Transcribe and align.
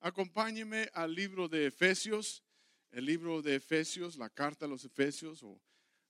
acompáñeme 0.00 0.90
al 0.94 1.14
libro 1.14 1.48
de 1.48 1.66
Efesios, 1.66 2.42
el 2.90 3.04
libro 3.04 3.42
de 3.42 3.56
Efesios, 3.56 4.16
la 4.16 4.30
carta 4.30 4.64
a 4.64 4.68
los 4.68 4.84
Efesios, 4.84 5.42
o 5.42 5.60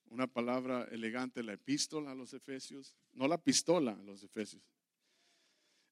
una 0.06 0.26
palabra 0.26 0.88
elegante, 0.90 1.42
la 1.42 1.52
epístola 1.52 2.12
a 2.12 2.14
los 2.14 2.32
Efesios, 2.32 2.94
no 3.12 3.28
la 3.28 3.38
pistola 3.38 3.92
a 3.92 4.02
los 4.02 4.22
Efesios. 4.22 4.62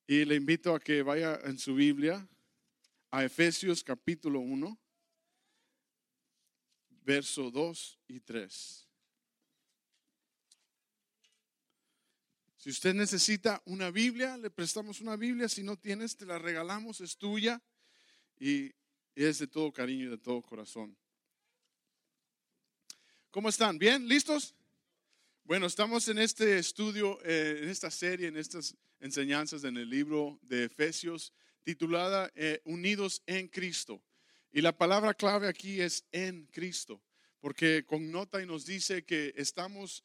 Y 0.07 0.25
le 0.25 0.37
invito 0.37 0.75
a 0.75 0.81
que 0.81 1.03
vaya 1.03 1.39
en 1.45 1.59
su 1.59 1.75
Biblia 1.75 2.27
a 3.11 3.25
Efesios 3.25 3.85
capítulo 3.85 4.41
1, 4.41 4.79
verso 7.03 7.51
2 7.51 7.99
y 8.09 8.21
3. 8.21 8.89
Si 12.57 12.71
usted 12.71 12.95
necesita 12.95 13.63
una 13.67 13.91
Biblia, 13.91 14.37
le 14.37 14.51
prestamos 14.51 15.01
una 15.01 15.17
Biblia. 15.17 15.49
Si 15.49 15.63
no 15.63 15.77
tienes, 15.77 16.17
te 16.17 16.27
la 16.27 16.39
regalamos, 16.39 17.01
es 17.01 17.17
tuya 17.17 17.63
y 18.41 18.73
es 19.15 19.39
de 19.39 19.47
todo 19.47 19.73
cariño 19.73 20.07
y 20.07 20.11
de 20.11 20.19
todo 20.19 20.43
corazón. 20.43 20.97
¿Cómo 23.31 23.49
están? 23.49 23.79
¿Bien? 23.79 24.09
¿Listos? 24.09 24.55
Bueno, 25.45 25.67
estamos 25.67 26.09
en 26.09 26.19
este 26.19 26.59
estudio, 26.59 27.19
eh, 27.25 27.61
en 27.63 27.69
esta 27.69 27.91
serie, 27.91 28.29
en 28.29 28.37
estas 28.37 28.77
enseñanzas 29.01 29.65
en 29.65 29.77
el 29.77 29.89
libro 29.89 30.39
de 30.43 30.65
Efesios, 30.65 31.33
titulada 31.63 32.31
eh, 32.35 32.61
Unidos 32.65 33.23
en 33.27 33.49
Cristo. 33.49 34.03
Y 34.51 34.61
la 34.61 34.77
palabra 34.77 35.15
clave 35.15 35.49
aquí 35.49 35.81
es 35.81 36.05
en 36.13 36.47
Cristo, 36.47 37.03
porque 37.41 37.85
connota 37.87 38.43
y 38.43 38.47
nos 38.47 38.67
dice 38.67 39.05
que 39.05 39.33
estamos 39.37 40.05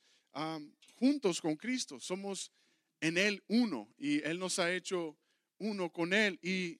juntos 0.96 1.40
con 1.40 1.56
Cristo, 1.56 2.00
somos 2.00 2.52
en 3.00 3.18
Él 3.18 3.44
uno 3.48 3.94
y 3.98 4.24
Él 4.24 4.40
nos 4.40 4.60
ha 4.60 4.74
hecho 4.74 5.18
uno 5.60 5.92
con 5.92 6.14
Él. 6.14 6.40
Y, 6.42 6.80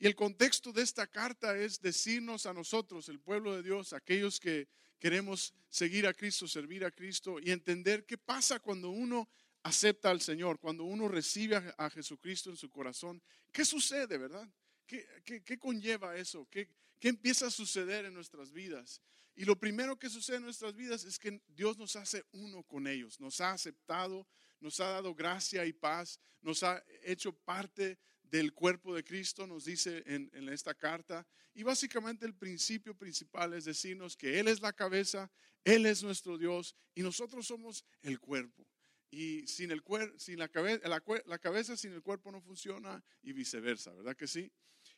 y 0.00 0.06
el 0.06 0.16
contexto 0.16 0.72
de 0.72 0.80
esta 0.80 1.06
carta 1.06 1.54
es 1.58 1.82
decirnos 1.82 2.46
a 2.46 2.54
nosotros, 2.54 3.10
el 3.10 3.20
pueblo 3.20 3.54
de 3.54 3.62
Dios, 3.62 3.92
aquellos 3.92 4.40
que 4.40 4.66
queremos 4.98 5.52
seguir 5.68 6.06
a 6.06 6.14
Cristo, 6.14 6.48
servir 6.48 6.86
a 6.86 6.90
Cristo 6.90 7.38
y 7.38 7.50
entender 7.50 8.06
qué 8.06 8.16
pasa 8.16 8.60
cuando 8.60 8.88
uno 8.88 9.28
acepta 9.62 10.08
al 10.08 10.22
Señor, 10.22 10.58
cuando 10.58 10.84
uno 10.84 11.06
recibe 11.06 11.56
a, 11.76 11.90
Jesucristo 11.90 12.48
en 12.48 12.56
su 12.56 12.70
corazón, 12.70 13.22
¿qué 13.52 13.62
sucede, 13.66 14.16
verdad? 14.16 14.48
¿Qué, 14.86 15.06
qué, 15.44 15.58
conlleva 15.58 16.16
eso? 16.16 16.48
¿Qué, 16.50 16.70
¿Qué 16.98 17.08
empieza 17.08 17.48
a 17.48 17.50
suceder 17.50 18.06
en 18.06 18.14
nuestras 18.14 18.52
vidas? 18.52 19.02
Y 19.36 19.44
lo 19.44 19.58
primero 19.58 19.98
que 19.98 20.08
sucede 20.08 20.38
en 20.38 20.44
nuestras 20.44 20.74
vidas 20.74 21.04
es 21.04 21.18
que 21.18 21.42
Dios 21.46 21.76
nos 21.76 21.94
hace 21.96 22.24
uno 22.32 22.62
con 22.62 22.86
ellos, 22.86 23.20
nos 23.20 23.42
ha 23.42 23.52
aceptado, 23.52 24.26
nos 24.60 24.80
ha 24.80 24.88
dado 24.88 25.14
gracia 25.14 25.66
y 25.66 25.74
paz, 25.74 26.18
nos 26.40 26.62
ha 26.62 26.82
hecho 27.02 27.34
parte 27.34 27.98
del 28.30 28.54
cuerpo 28.54 28.94
de 28.94 29.04
Cristo, 29.04 29.46
nos 29.46 29.64
dice 29.64 30.02
en, 30.06 30.48
esta 30.48 30.74
carta. 30.74 31.26
Y 31.54 31.62
básicamente 31.62 32.24
el 32.24 32.34
principio 32.34 32.94
principal 32.96 33.54
es 33.54 33.64
decirnos 33.64 34.16
que 34.16 34.38
Él 34.38 34.48
es 34.48 34.60
la 34.60 34.72
cabeza, 34.72 35.30
Él 35.64 35.86
es 35.86 36.02
nuestro 36.02 36.38
Dios 36.38 36.76
y 36.94 37.02
nosotros 37.02 37.46
somos 37.46 37.84
el 38.02 38.20
cuerpo. 38.20 38.66
Y 39.10 39.46
sin, 39.48 39.72
el 39.72 39.82
sin 40.18 40.38
la, 40.38 40.48
cabeza, 40.48 40.88
la 41.26 41.38
cabeza 41.38 41.76
sin 41.76 41.92
el 41.92 42.02
cuerpo 42.02 42.30
no 42.30 42.40
funciona 42.40 43.02
y 43.22 43.32
viceversa, 43.32 43.92
¿verdad 43.92 44.16
que 44.16 44.28
sí? 44.28 44.52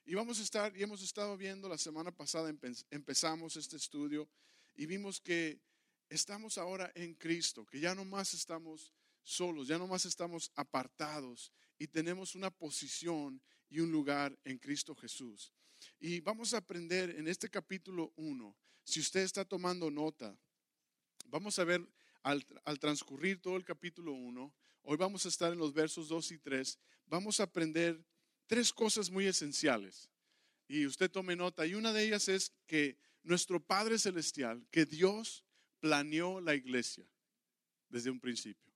Y 0.04 0.14
vamos 0.14 0.38
a 0.38 0.42
estar, 0.42 0.76
y 0.76 0.82
hemos 0.82 1.02
estado 1.02 1.36
viendo, 1.38 1.68
la 1.68 1.78
semana 1.78 2.12
pasada 2.12 2.52
empezamos 2.90 3.56
este 3.56 3.76
estudio 3.76 4.28
y 4.74 4.84
vimos 4.84 5.20
que 5.20 5.60
estamos 6.10 6.58
ahora 6.58 6.92
en 6.94 7.14
Cristo, 7.14 7.64
que 7.64 7.80
ya 7.80 7.94
no 7.94 8.04
más 8.04 8.34
estamos 8.34 8.92
solos, 9.22 9.68
ya 9.68 9.78
no 9.78 9.86
más 9.86 10.04
estamos 10.04 10.52
apartados 10.56 11.52
y 11.82 11.88
tenemos 11.88 12.36
una 12.36 12.48
posición 12.48 13.42
y 13.68 13.80
un 13.80 13.90
lugar 13.90 14.38
en 14.44 14.56
Cristo 14.56 14.94
Jesús. 14.94 15.52
Y 15.98 16.20
vamos 16.20 16.54
a 16.54 16.58
aprender 16.58 17.10
en 17.18 17.26
este 17.26 17.50
capítulo 17.50 18.12
1, 18.14 18.56
si 18.84 19.00
usted 19.00 19.22
está 19.22 19.44
tomando 19.44 19.90
nota, 19.90 20.38
vamos 21.26 21.58
a 21.58 21.64
ver 21.64 21.84
al, 22.22 22.46
al 22.64 22.78
transcurrir 22.78 23.42
todo 23.42 23.56
el 23.56 23.64
capítulo 23.64 24.12
1, 24.12 24.54
hoy 24.82 24.96
vamos 24.96 25.26
a 25.26 25.28
estar 25.28 25.52
en 25.52 25.58
los 25.58 25.72
versos 25.72 26.06
2 26.06 26.30
y 26.30 26.38
3, 26.38 26.78
vamos 27.06 27.40
a 27.40 27.44
aprender 27.44 28.00
tres 28.46 28.72
cosas 28.72 29.10
muy 29.10 29.26
esenciales. 29.26 30.08
Y 30.68 30.86
usted 30.86 31.10
tome 31.10 31.34
nota. 31.34 31.66
Y 31.66 31.74
una 31.74 31.92
de 31.92 32.04
ellas 32.04 32.28
es 32.28 32.52
que 32.68 32.96
nuestro 33.24 33.58
Padre 33.58 33.98
Celestial, 33.98 34.64
que 34.70 34.86
Dios 34.86 35.44
planeó 35.80 36.40
la 36.40 36.54
iglesia 36.54 37.04
desde 37.88 38.10
un 38.10 38.20
principio. 38.20 38.72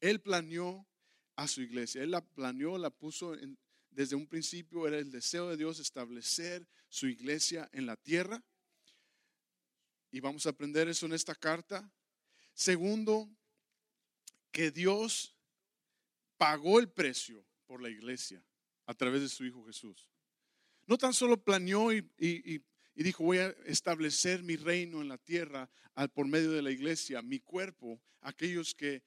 Él 0.00 0.20
planeó 0.20 0.86
a 1.36 1.46
su 1.46 1.60
iglesia. 1.60 2.02
Él 2.02 2.10
la 2.10 2.24
planeó, 2.24 2.78
la 2.78 2.90
puso 2.90 3.36
desde 3.90 4.16
un 4.16 4.26
principio. 4.26 4.86
Era 4.86 4.98
el 4.98 5.10
deseo 5.10 5.48
de 5.48 5.56
Dios 5.56 5.78
establecer 5.78 6.66
su 6.88 7.06
iglesia 7.06 7.68
en 7.72 7.86
la 7.86 7.96
tierra. 7.96 8.42
Y 10.10 10.20
vamos 10.20 10.46
a 10.46 10.50
aprender 10.50 10.88
eso 10.88 11.06
en 11.06 11.12
esta 11.12 11.34
carta. 11.34 11.90
Segundo, 12.54 13.28
que 14.50 14.70
Dios 14.70 15.36
pagó 16.38 16.78
el 16.80 16.88
precio 16.88 17.46
por 17.66 17.82
la 17.82 17.90
iglesia 17.90 18.42
a 18.86 18.94
través 18.94 19.20
de 19.20 19.28
su 19.28 19.44
Hijo 19.44 19.64
Jesús. 19.64 20.08
No 20.86 20.96
tan 20.96 21.12
solo 21.12 21.42
planeó 21.42 21.92
y, 21.92 22.08
dijo, 22.94 23.24
voy 23.24 23.38
a 23.38 23.48
establecer 23.66 24.42
mi 24.42 24.56
reino 24.56 25.02
en 25.02 25.08
la 25.08 25.18
tierra 25.18 25.68
por 26.14 26.26
medio 26.26 26.52
de 26.52 26.62
la 26.62 26.70
iglesia, 26.70 27.20
mi 27.20 27.40
cuerpo, 27.40 28.00
aquellos 28.20 28.74
que 28.74 29.02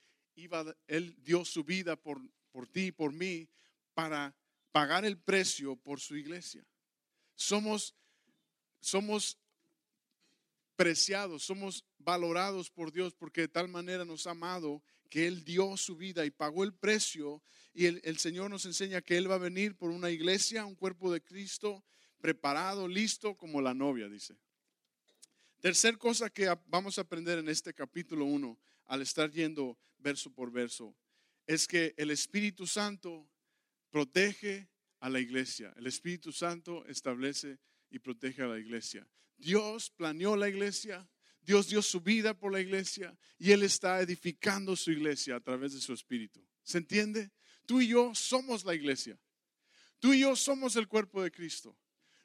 Él 0.87 1.15
dio 1.23 1.43
su 1.43 1.63
vida 1.63 1.95
por, 1.95 2.21
por 2.51 2.67
ti 2.67 2.87
y 2.87 2.91
por 2.91 3.11
mí 3.11 3.49
para 3.93 4.35
pagar 4.71 5.05
el 5.05 5.17
precio 5.17 5.75
por 5.75 5.99
su 5.99 6.15
iglesia. 6.15 6.65
Somos, 7.35 7.95
somos 8.79 9.37
preciados, 10.75 11.43
somos 11.43 11.85
valorados 11.97 12.69
por 12.69 12.91
Dios 12.91 13.13
porque 13.13 13.41
de 13.41 13.47
tal 13.47 13.67
manera 13.67 14.05
nos 14.05 14.27
ha 14.27 14.31
amado 14.31 14.81
que 15.09 15.27
Él 15.27 15.43
dio 15.43 15.75
su 15.75 15.97
vida 15.97 16.25
y 16.25 16.31
pagó 16.31 16.63
el 16.63 16.73
precio. 16.73 17.41
Y 17.73 17.85
el, 17.85 18.17
Señor 18.19 18.49
nos 18.49 18.65
enseña 18.65 19.01
que 19.01 19.17
Él 19.17 19.29
va 19.29 19.35
a 19.35 19.39
venir 19.39 19.75
por 19.75 19.89
una 19.89 20.09
iglesia, 20.09 20.65
un 20.65 20.75
cuerpo 20.75 21.11
de 21.11 21.21
Cristo, 21.21 21.83
preparado, 22.19 22.87
listo 22.87 23.35
como 23.35 23.61
la 23.61 23.73
novia, 23.73 24.07
dice. 24.07 24.37
Tercer 25.59 25.97
cosa 25.97 26.29
que 26.29 26.55
vamos 26.67 26.97
a 26.97 27.01
aprender 27.01 27.39
en 27.39 27.49
este 27.49 27.73
capítulo 27.73 28.25
1, 28.25 28.57
al 28.89 29.01
estar 29.03 29.31
yendo 29.31 29.77
verso 29.99 30.33
por 30.33 30.51
verso, 30.51 30.95
es 31.47 31.67
que 31.67 31.93
el 31.95 32.11
Espíritu 32.11 32.67
Santo 32.67 33.29
protege 33.91 34.67
a 34.99 35.09
la 35.09 35.19
iglesia. 35.19 35.73
El 35.77 35.87
Espíritu 35.87 36.31
Santo 36.31 36.85
establece 36.87 37.59
y 37.89 37.99
protege 37.99 38.41
a 38.41 38.47
la 38.47 38.59
iglesia. 38.59 39.07
Dios 39.37 39.91
planeó 39.91 40.35
la 40.35 40.49
iglesia, 40.49 41.07
Dios 41.41 41.69
dio 41.69 41.81
su 41.81 42.01
vida 42.01 42.33
por 42.33 42.51
la 42.51 42.59
iglesia 42.59 43.17
y 43.37 43.51
Él 43.51 43.63
está 43.63 44.01
edificando 44.01 44.75
su 44.75 44.91
iglesia 44.91 45.35
a 45.35 45.39
través 45.39 45.73
de 45.73 45.79
su 45.79 45.93
espíritu. 45.93 46.45
¿Se 46.63 46.79
entiende? 46.79 47.31
Tú 47.65 47.81
y 47.81 47.87
yo 47.87 48.13
somos 48.15 48.65
la 48.65 48.73
iglesia. 48.73 49.19
Tú 49.99 50.13
y 50.13 50.21
yo 50.21 50.35
somos 50.35 50.75
el 50.75 50.87
cuerpo 50.87 51.21
de 51.21 51.31
Cristo. 51.31 51.77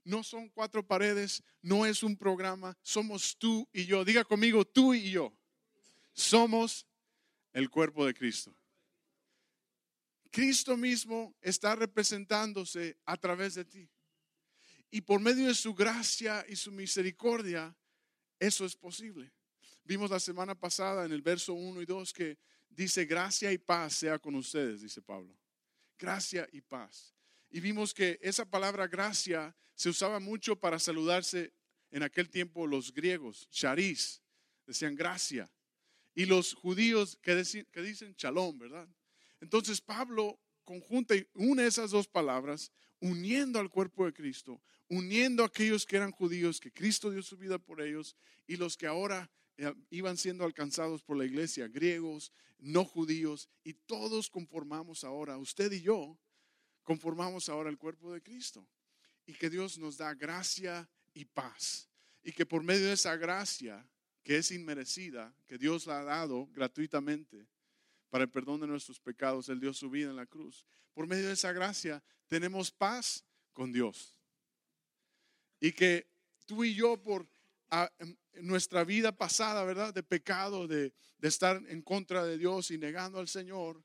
No 0.03 0.23
son 0.23 0.49
cuatro 0.49 0.87
paredes, 0.87 1.43
no 1.63 1.87
es 1.87 2.03
un 2.03 2.17
programa, 2.17 2.77
somos 2.83 3.37
tú 3.39 3.69
y 3.73 3.85
yo. 3.85 4.05
Diga 4.05 4.25
conmigo, 4.25 4.65
tú 4.65 4.95
y 4.95 5.11
yo. 5.11 5.37
Somos 6.15 6.87
el 7.53 7.69
cuerpo 7.69 8.07
de 8.07 8.15
Cristo. 8.15 8.57
Cristo 10.31 10.77
mismo 10.77 11.37
está 11.41 11.75
representándose 11.77 12.97
a 13.05 13.17
través 13.17 13.55
de 13.55 13.65
ti. 13.65 13.89
Y 14.91 15.01
por 15.01 15.21
medio 15.21 15.49
de 15.49 15.55
su 15.55 15.75
gracia 15.75 16.45
y 16.49 16.57
su 16.57 16.73
misericordia, 16.73 17.77
eso 18.39 18.65
es 18.65 18.75
posible. 18.75 19.33
Vimos 19.85 20.11
la 20.11 20.21
semana 20.21 20.55
pasada 20.55 21.05
en 21.05 21.13
el 21.13 21.23
verso 21.23 21.53
1 21.55 21.83
y 21.83 21.87
2 21.87 22.13
que 22.13 22.39
dice, 22.69 23.05
gracia 23.05 23.53
y 23.53 23.59
paz 23.59 23.95
sea 23.95 24.19
con 24.19 24.35
ustedes, 24.35 24.83
dice 24.83 25.03
Pablo. 25.03 25.37
Gracia 25.99 26.49
y 26.53 26.61
paz. 26.61 27.15
Y 27.51 27.61
vimos 27.61 27.93
que 27.95 28.19
esa 28.21 28.45
palabra 28.45 28.87
gracia 28.87 29.55
se 29.75 29.89
usaba 29.89 30.19
mucho 30.21 30.57
para 30.59 30.79
saludarse 30.79 31.53
en 31.91 32.03
aquel 32.03 32.29
tiempo 32.29 32.67
los 32.67 32.93
griegos, 32.93 33.49
charis, 33.51 34.23
decían 34.67 34.97
gracia. 34.97 35.49
Y 36.15 36.27
los 36.27 36.55
judíos 36.55 37.19
que, 37.23 37.35
dicen, 37.35 37.67
que 37.73 37.83
dicen 37.83 38.15
shalom, 38.17 38.59
¿verdad? 38.59 38.89
Entonces 39.41 39.81
Pablo 39.81 40.41
conjunta 40.65 41.15
y 41.15 41.27
une 41.35 41.67
esas 41.67 41.91
dos 41.91 42.09
palabras, 42.09 42.73
uniendo 43.01 43.59
al 43.59 43.71
cuerpo 43.71 44.07
de 44.07 44.13
Cristo, 44.13 44.63
uniendo 44.89 45.43
a 45.43 45.47
aquellos 45.47 45.85
que 45.85 45.97
eran 45.97 46.13
judíos, 46.13 46.61
que 46.61 46.73
Cristo 46.73 47.11
dio 47.11 47.23
su 47.23 47.37
vida 47.37 47.59
por 47.59 47.81
ellos, 47.81 48.17
y 48.47 48.57
los 48.57 48.77
que 48.77 48.87
ahora 48.87 49.31
eh, 49.57 49.73
iban 49.91 50.17
siendo 50.17 50.45
alcanzados 50.45 51.03
por 51.03 51.17
la 51.17 51.25
iglesia, 51.25 51.69
griegos, 51.69 52.33
no 52.59 52.85
judíos, 52.85 53.49
y 53.63 53.75
todos 53.75 54.31
conformamos 54.31 55.05
ahora, 55.05 55.37
usted 55.37 55.71
y 55.73 55.83
yo, 55.83 56.19
conformamos 56.83 57.49
ahora 57.49 57.71
el 57.71 57.79
cuerpo 57.79 58.13
de 58.13 58.23
Cristo. 58.23 58.67
Y 59.27 59.35
que 59.35 59.49
Dios 59.49 59.79
nos 59.79 59.97
da 59.97 60.15
gracia 60.15 60.89
y 61.15 61.25
paz. 61.25 61.89
Y 62.23 62.33
que 62.33 62.45
por 62.45 62.63
medio 62.63 62.87
de 62.87 62.93
esa 62.93 63.17
gracia, 63.17 63.87
que 64.25 64.39
es 64.39 64.51
inmerecida, 64.51 65.33
que 65.47 65.59
Dios 65.59 65.87
la 65.87 66.01
ha 66.01 66.05
dado 66.05 66.49
gratuitamente, 66.53 67.47
para 68.09 68.25
el 68.25 68.31
perdón 68.31 68.61
de 68.61 68.67
nuestros 68.67 68.99
pecados, 68.99 69.49
Él 69.49 69.61
dio 69.61 69.75
su 69.75 69.91
vida 69.91 70.09
en 70.09 70.17
la 70.17 70.27
cruz. 70.27 70.65
Por 70.95 71.07
medio 71.07 71.27
de 71.27 71.35
esa 71.35 71.53
gracia 71.53 72.03
tenemos 72.27 72.71
paz 72.71 73.25
con 73.53 73.73
Dios. 73.73 74.19
Y 75.61 75.73
que 75.73 76.09
tú 76.47 76.65
y 76.65 76.75
yo 76.75 77.03
por 77.03 77.29
nuestra 78.35 78.85
vida 78.85 79.13
pasada, 79.13 79.65
¿verdad? 79.65 79.93
De 79.93 80.03
pecado, 80.03 80.67
de, 80.67 80.95
de 81.19 81.29
estar 81.29 81.63
en 81.69 81.83
contra 81.83 82.25
de 82.25 82.39
Dios 82.39 82.71
y 82.71 82.79
negando 82.79 83.19
al 83.19 83.29
Señor, 83.29 83.83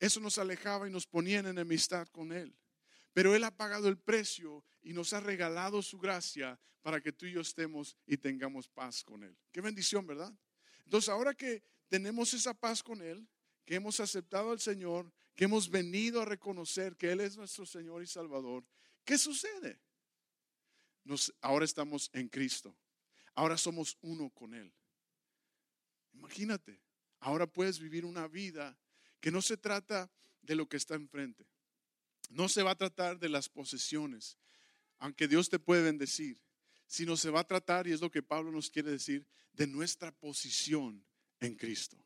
eso 0.00 0.20
nos 0.20 0.38
alejaba 0.38 0.88
y 0.88 0.90
nos 0.90 1.06
ponía 1.06 1.40
en 1.40 1.46
enemistad 1.46 2.08
con 2.08 2.32
Él. 2.32 2.56
Pero 3.16 3.34
Él 3.34 3.44
ha 3.44 3.50
pagado 3.50 3.88
el 3.88 3.96
precio 3.96 4.62
y 4.82 4.92
nos 4.92 5.14
ha 5.14 5.20
regalado 5.20 5.80
su 5.80 5.98
gracia 5.98 6.60
para 6.82 7.00
que 7.00 7.12
tú 7.12 7.24
y 7.24 7.32
yo 7.32 7.40
estemos 7.40 7.96
y 8.06 8.18
tengamos 8.18 8.68
paz 8.68 9.02
con 9.02 9.24
Él. 9.24 9.34
Qué 9.50 9.62
bendición, 9.62 10.06
¿verdad? 10.06 10.30
Entonces, 10.84 11.08
ahora 11.08 11.32
que 11.32 11.62
tenemos 11.88 12.34
esa 12.34 12.52
paz 12.52 12.82
con 12.82 13.00
Él, 13.00 13.26
que 13.64 13.76
hemos 13.76 14.00
aceptado 14.00 14.50
al 14.50 14.60
Señor, 14.60 15.10
que 15.34 15.44
hemos 15.44 15.70
venido 15.70 16.20
a 16.20 16.26
reconocer 16.26 16.94
que 16.94 17.10
Él 17.10 17.20
es 17.20 17.38
nuestro 17.38 17.64
Señor 17.64 18.02
y 18.02 18.06
Salvador, 18.06 18.66
¿qué 19.02 19.16
sucede? 19.16 19.80
Nos, 21.02 21.34
ahora 21.40 21.64
estamos 21.64 22.10
en 22.12 22.28
Cristo. 22.28 22.76
Ahora 23.34 23.56
somos 23.56 23.96
uno 24.02 24.28
con 24.28 24.52
Él. 24.52 24.70
Imagínate, 26.12 26.82
ahora 27.20 27.46
puedes 27.46 27.80
vivir 27.80 28.04
una 28.04 28.28
vida 28.28 28.78
que 29.20 29.30
no 29.30 29.40
se 29.40 29.56
trata 29.56 30.10
de 30.42 30.54
lo 30.54 30.68
que 30.68 30.76
está 30.76 30.96
enfrente. 30.96 31.46
No 32.30 32.48
se 32.48 32.62
va 32.62 32.72
a 32.72 32.76
tratar 32.76 33.18
de 33.18 33.28
las 33.28 33.48
posesiones, 33.48 34.38
aunque 34.98 35.28
Dios 35.28 35.48
te 35.48 35.58
puede 35.58 35.82
bendecir, 35.82 36.40
sino 36.86 37.16
se 37.16 37.30
va 37.30 37.40
a 37.40 37.46
tratar, 37.46 37.86
y 37.86 37.92
es 37.92 38.00
lo 38.00 38.10
que 38.10 38.22
Pablo 38.22 38.50
nos 38.50 38.70
quiere 38.70 38.90
decir, 38.90 39.26
de 39.52 39.66
nuestra 39.66 40.12
posición 40.12 41.04
en 41.40 41.56
Cristo. 41.56 41.96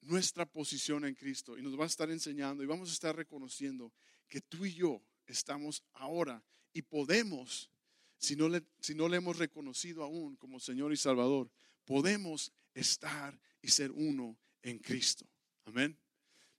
Nuestra 0.00 0.46
posición 0.46 1.04
en 1.04 1.14
Cristo. 1.14 1.58
Y 1.58 1.62
nos 1.62 1.78
va 1.78 1.84
a 1.84 1.88
estar 1.88 2.10
enseñando 2.10 2.62
y 2.62 2.66
vamos 2.66 2.90
a 2.90 2.92
estar 2.92 3.16
reconociendo 3.16 3.92
que 4.28 4.40
tú 4.40 4.64
y 4.64 4.74
yo 4.74 5.02
estamos 5.26 5.82
ahora 5.92 6.42
y 6.72 6.82
podemos, 6.82 7.70
si 8.18 8.36
no 8.36 8.48
le, 8.48 8.62
si 8.80 8.94
no 8.94 9.08
le 9.08 9.16
hemos 9.16 9.38
reconocido 9.38 10.04
aún 10.04 10.36
como 10.36 10.60
Señor 10.60 10.92
y 10.92 10.96
Salvador, 10.96 11.50
podemos 11.84 12.52
estar 12.74 13.38
y 13.60 13.68
ser 13.68 13.90
uno 13.90 14.38
en 14.62 14.78
Cristo. 14.78 15.26
Amén. 15.64 15.98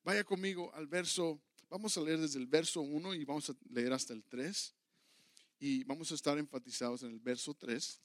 Vaya 0.04 0.24
conmigo 0.24 0.74
al 0.74 0.88
verso, 0.88 1.42
vamos 1.69 1.98
a 1.98 2.02
leer 2.02 2.19
desde 2.19 2.40
el 2.40 2.48
verso 2.48 2.81
1 2.81 3.16
y 3.16 3.25
vamos 3.25 3.50
a 3.50 3.56
leer 3.69 3.94
hasta 3.94 4.14
el 4.14 4.24
3. 4.24 4.74
Y 5.60 5.84
vamos 5.84 6.12
a 6.12 6.16
estar 6.16 6.38
enfatizados 6.38 7.04
en 7.04 7.12
el 7.12 7.19
verso 7.19 7.54
3. 7.54 8.00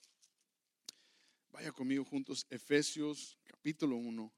Vaya 1.50 1.72
conmigo 1.72 2.04
juntos, 2.04 2.46
Efesios 2.50 3.38
capítulo 3.44 3.96
1. 3.96 4.32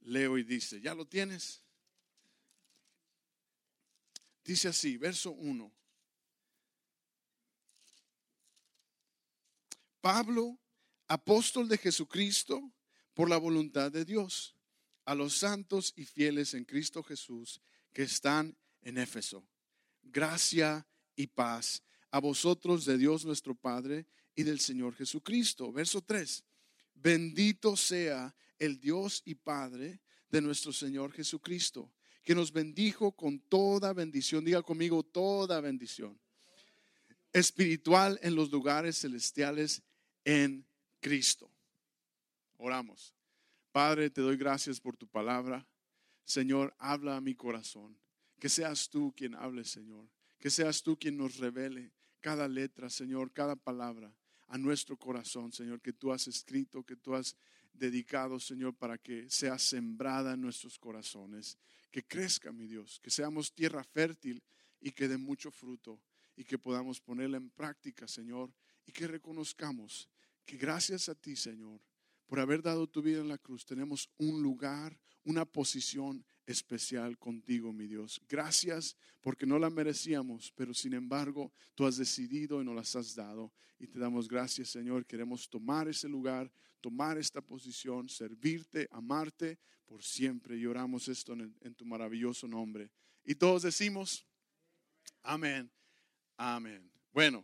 Leo 0.00 0.38
y 0.38 0.44
dice, 0.44 0.80
¿ya 0.80 0.94
lo 0.94 1.06
tienes? 1.06 1.62
Dice 4.44 4.68
así, 4.68 4.96
verso 4.96 5.32
1. 5.32 5.72
Pablo, 10.00 10.58
apóstol 11.08 11.68
de 11.68 11.76
Jesucristo, 11.76 12.72
por 13.14 13.28
la 13.28 13.36
voluntad 13.36 13.90
de 13.90 14.04
Dios, 14.04 14.54
a 15.04 15.14
los 15.14 15.34
santos 15.34 15.92
y 15.96 16.04
fieles 16.04 16.54
en 16.54 16.64
Cristo 16.64 17.02
Jesús 17.02 17.60
que 17.98 18.04
están 18.04 18.56
en 18.82 18.96
Éfeso. 18.96 19.44
Gracia 20.04 20.86
y 21.16 21.26
paz 21.26 21.82
a 22.12 22.20
vosotros 22.20 22.84
de 22.84 22.96
Dios 22.96 23.24
nuestro 23.24 23.56
Padre 23.56 24.06
y 24.36 24.44
del 24.44 24.60
Señor 24.60 24.94
Jesucristo. 24.94 25.72
Verso 25.72 26.00
3. 26.00 26.44
Bendito 26.94 27.76
sea 27.76 28.32
el 28.56 28.78
Dios 28.78 29.20
y 29.24 29.34
Padre 29.34 30.00
de 30.28 30.40
nuestro 30.40 30.72
Señor 30.72 31.10
Jesucristo, 31.10 31.92
que 32.22 32.36
nos 32.36 32.52
bendijo 32.52 33.10
con 33.10 33.40
toda 33.40 33.92
bendición. 33.92 34.44
Diga 34.44 34.62
conmigo, 34.62 35.02
toda 35.02 35.60
bendición. 35.60 36.16
Espiritual 37.32 38.20
en 38.22 38.36
los 38.36 38.52
lugares 38.52 39.00
celestiales 39.00 39.82
en 40.24 40.64
Cristo. 41.00 41.50
Oramos. 42.58 43.12
Padre, 43.72 44.08
te 44.08 44.20
doy 44.20 44.36
gracias 44.36 44.78
por 44.78 44.96
tu 44.96 45.08
palabra. 45.08 45.66
Señor, 46.28 46.74
habla 46.78 47.16
a 47.16 47.22
mi 47.22 47.34
corazón. 47.34 47.98
Que 48.38 48.50
seas 48.50 48.90
tú 48.90 49.14
quien 49.16 49.34
hable, 49.34 49.64
Señor. 49.64 50.06
Que 50.38 50.50
seas 50.50 50.82
tú 50.82 50.98
quien 50.98 51.16
nos 51.16 51.38
revele 51.38 51.90
cada 52.20 52.46
letra, 52.46 52.90
Señor, 52.90 53.32
cada 53.32 53.56
palabra 53.56 54.14
a 54.48 54.58
nuestro 54.58 54.98
corazón, 54.98 55.52
Señor, 55.52 55.80
que 55.80 55.94
tú 55.94 56.12
has 56.12 56.28
escrito, 56.28 56.84
que 56.84 56.96
tú 56.96 57.14
has 57.14 57.34
dedicado, 57.72 58.38
Señor, 58.38 58.74
para 58.74 58.98
que 58.98 59.28
sea 59.30 59.58
sembrada 59.58 60.34
en 60.34 60.42
nuestros 60.42 60.78
corazones. 60.78 61.56
Que 61.90 62.04
crezca, 62.04 62.52
mi 62.52 62.66
Dios, 62.66 63.00
que 63.02 63.10
seamos 63.10 63.54
tierra 63.54 63.82
fértil 63.82 64.42
y 64.80 64.90
que 64.90 65.08
dé 65.08 65.16
mucho 65.16 65.50
fruto 65.50 65.98
y 66.36 66.44
que 66.44 66.58
podamos 66.58 67.00
ponerla 67.00 67.38
en 67.38 67.48
práctica, 67.48 68.06
Señor, 68.06 68.52
y 68.84 68.92
que 68.92 69.06
reconozcamos 69.06 70.10
que 70.44 70.58
gracias 70.58 71.08
a 71.08 71.14
ti, 71.14 71.36
Señor, 71.36 71.80
por 72.28 72.40
haber 72.40 72.62
dado 72.62 72.86
tu 72.86 73.00
vida 73.00 73.20
en 73.20 73.28
la 73.28 73.38
cruz, 73.38 73.64
tenemos 73.64 74.10
un 74.18 74.42
lugar, 74.42 74.96
una 75.24 75.46
posición 75.46 76.24
especial 76.46 77.18
contigo, 77.18 77.72
mi 77.72 77.86
Dios. 77.86 78.20
Gracias 78.28 78.96
porque 79.22 79.46
no 79.46 79.58
la 79.58 79.70
merecíamos, 79.70 80.52
pero 80.54 80.74
sin 80.74 80.92
embargo 80.92 81.50
tú 81.74 81.86
has 81.86 81.96
decidido 81.96 82.60
y 82.60 82.64
nos 82.66 82.76
las 82.76 82.94
has 82.96 83.14
dado. 83.14 83.50
Y 83.78 83.86
te 83.86 83.98
damos 83.98 84.28
gracias, 84.28 84.68
Señor. 84.68 85.06
Queremos 85.06 85.48
tomar 85.48 85.88
ese 85.88 86.06
lugar, 86.06 86.52
tomar 86.82 87.16
esta 87.16 87.40
posición, 87.40 88.10
servirte, 88.10 88.88
amarte 88.90 89.58
por 89.86 90.02
siempre. 90.02 90.58
Y 90.58 90.66
oramos 90.66 91.08
esto 91.08 91.32
en, 91.32 91.56
en 91.62 91.74
tu 91.74 91.86
maravilloso 91.86 92.46
nombre. 92.46 92.90
Y 93.24 93.36
todos 93.36 93.62
decimos, 93.62 94.26
amén, 95.22 95.70
amén. 96.36 96.90
Bueno, 97.12 97.42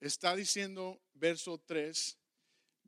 está 0.00 0.34
diciendo 0.34 1.00
verso 1.14 1.58
3, 1.58 2.18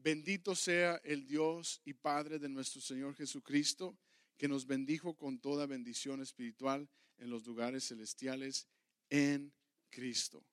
bendito 0.02 0.54
sea 0.54 1.00
el 1.04 1.26
Dios 1.26 1.80
y 1.84 1.94
Padre 1.94 2.38
de 2.38 2.48
nuestro 2.48 2.80
Señor 2.80 3.14
Jesucristo 3.14 3.96
que 4.36 4.48
nos 4.48 4.66
bendijo 4.66 5.14
con 5.14 5.38
toda 5.38 5.66
bendición 5.66 6.20
espiritual 6.22 6.88
en 7.18 7.30
los 7.30 7.44
lugares 7.46 7.88
celestiales 7.88 8.68
en 9.10 9.52
Cristo. 9.90 10.44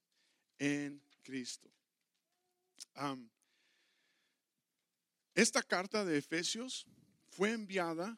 En 0.57 1.01
Cristo. 1.21 1.71
esta 5.33 5.63
carta 5.63 6.06
de 6.06 6.18
Efesios 6.18 6.86
fue 7.30 7.51
enviada 7.51 8.18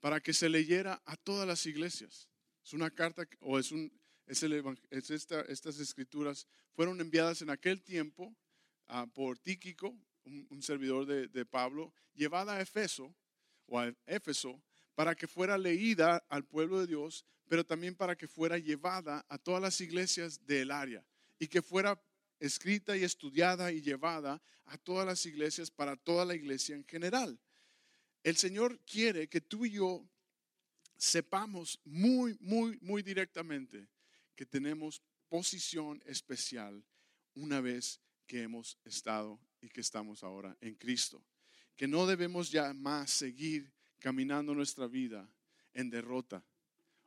para 0.00 0.20
que 0.20 0.32
se 0.32 0.48
leyera 0.48 1.02
a 1.04 1.16
todas 1.16 1.46
las 1.46 1.66
iglesias. 1.66 2.28
Es 2.64 2.72
una 2.72 2.90
carta 2.90 3.28
o 3.40 3.58
es 3.58 3.72
un 3.72 3.92
es, 4.26 4.42
estas 5.48 5.80
escrituras 5.80 6.46
fueron 6.74 7.00
enviadas 7.00 7.42
en 7.42 7.50
aquel 7.50 7.82
tiempo 7.82 8.34
ah, 8.86 9.06
por 9.12 9.38
Tíquico, 9.38 9.98
un, 10.50 10.62
servidor 10.62 11.06
de, 11.06 11.46
Pablo, 11.46 11.92
llevada 12.14 12.56
a 12.56 12.60
Efeso 12.60 13.14
o 13.66 13.78
a 13.78 13.94
Éfeso 14.06 14.62
para 14.94 15.14
que 15.14 15.26
fuera 15.26 15.56
leída 15.56 16.24
al 16.28 16.44
pueblo 16.44 16.80
de 16.80 16.86
Dios, 16.86 17.24
pero 17.48 17.64
también 17.64 17.94
para 17.94 18.16
que 18.16 18.28
fuera 18.28 18.58
llevada 18.58 19.24
a 19.28 19.38
todas 19.38 19.62
las 19.62 19.80
iglesias 19.80 20.44
del 20.46 20.70
área 20.70 21.04
y 21.38 21.48
que 21.48 21.62
fuera 21.62 22.00
escrita 22.38 22.96
y 22.96 23.04
estudiada 23.04 23.72
y 23.72 23.80
llevada 23.80 24.42
a 24.66 24.78
todas 24.78 25.06
las 25.06 25.24
iglesias 25.26 25.70
para 25.70 25.96
toda 25.96 26.24
la 26.24 26.34
iglesia 26.34 26.74
en 26.74 26.84
general. 26.84 27.38
El 28.22 28.36
Señor 28.36 28.78
quiere 28.84 29.28
que 29.28 29.40
tú 29.40 29.64
y 29.64 29.72
yo 29.72 30.06
sepamos 30.96 31.80
muy, 31.84 32.36
muy, 32.40 32.78
muy 32.82 33.02
directamente 33.02 33.88
que 34.36 34.44
tenemos 34.46 35.02
posición 35.28 36.02
especial 36.04 36.84
una 37.34 37.60
vez 37.60 38.00
que 38.26 38.42
hemos 38.42 38.78
estado 38.84 39.40
y 39.60 39.68
que 39.68 39.80
estamos 39.80 40.22
ahora 40.22 40.56
en 40.60 40.74
Cristo. 40.74 41.22
Que 41.76 41.88
no 41.88 42.06
debemos 42.06 42.50
ya 42.50 42.72
más 42.74 43.10
seguir 43.10 43.72
caminando 43.98 44.54
nuestra 44.54 44.86
vida 44.86 45.28
en 45.74 45.90
derrota 45.90 46.44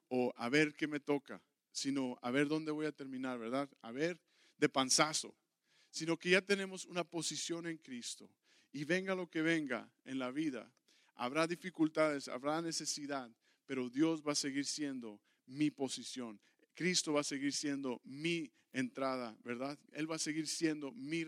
o 0.09 0.33
a 0.37 0.49
ver 0.49 0.75
qué 0.75 0.87
me 0.87 0.99
toca, 0.99 1.41
sino 1.71 2.17
a 2.21 2.31
ver 2.31 2.47
dónde 2.47 2.71
voy 2.71 2.85
a 2.85 2.91
terminar, 2.91 3.39
¿verdad? 3.39 3.69
A 3.81 3.91
ver 3.91 4.19
de 4.57 4.69
panzazo, 4.69 5.35
sino 5.89 6.17
que 6.17 6.29
ya 6.29 6.41
tenemos 6.41 6.85
una 6.85 7.03
posición 7.03 7.67
en 7.67 7.77
Cristo 7.77 8.29
y 8.71 8.85
venga 8.85 9.15
lo 9.15 9.29
que 9.29 9.41
venga 9.41 9.89
en 10.05 10.19
la 10.19 10.31
vida, 10.31 10.71
habrá 11.15 11.47
dificultades, 11.47 12.27
habrá 12.27 12.61
necesidad, 12.61 13.29
pero 13.65 13.89
Dios 13.89 14.23
va 14.25 14.33
a 14.33 14.35
seguir 14.35 14.65
siendo 14.65 15.19
mi 15.45 15.71
posición. 15.71 16.39
Cristo 16.73 17.13
va 17.13 17.21
a 17.21 17.23
seguir 17.23 17.53
siendo 17.53 18.01
mi 18.03 18.51
entrada, 18.71 19.37
¿verdad? 19.43 19.77
Él 19.91 20.09
va 20.09 20.15
a 20.15 20.19
seguir 20.19 20.47
siendo 20.47 20.91
mi, 20.91 21.25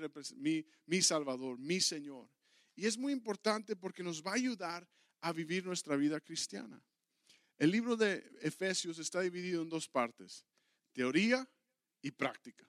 mi, 0.85 1.01
Salvador, 1.01 1.59
mi 1.59 1.79
Señor. 1.79 2.29
Y 2.75 2.87
es 2.87 2.97
muy 2.97 3.13
importante 3.13 3.75
porque 3.75 4.03
nos 4.03 4.25
va 4.25 4.31
a 4.31 4.35
ayudar 4.35 4.87
a 5.21 5.31
vivir 5.31 5.65
nuestra 5.65 5.95
vida 5.95 6.19
cristiana. 6.19 6.83
El 7.57 7.71
libro 7.71 7.95
de 7.95 8.23
Efesios 8.41 8.99
está 8.99 9.21
dividido 9.21 9.61
en 9.61 9.69
dos 9.69 9.87
partes, 9.87 10.45
teoría 10.91 11.47
y 12.01 12.11
práctica. 12.11 12.67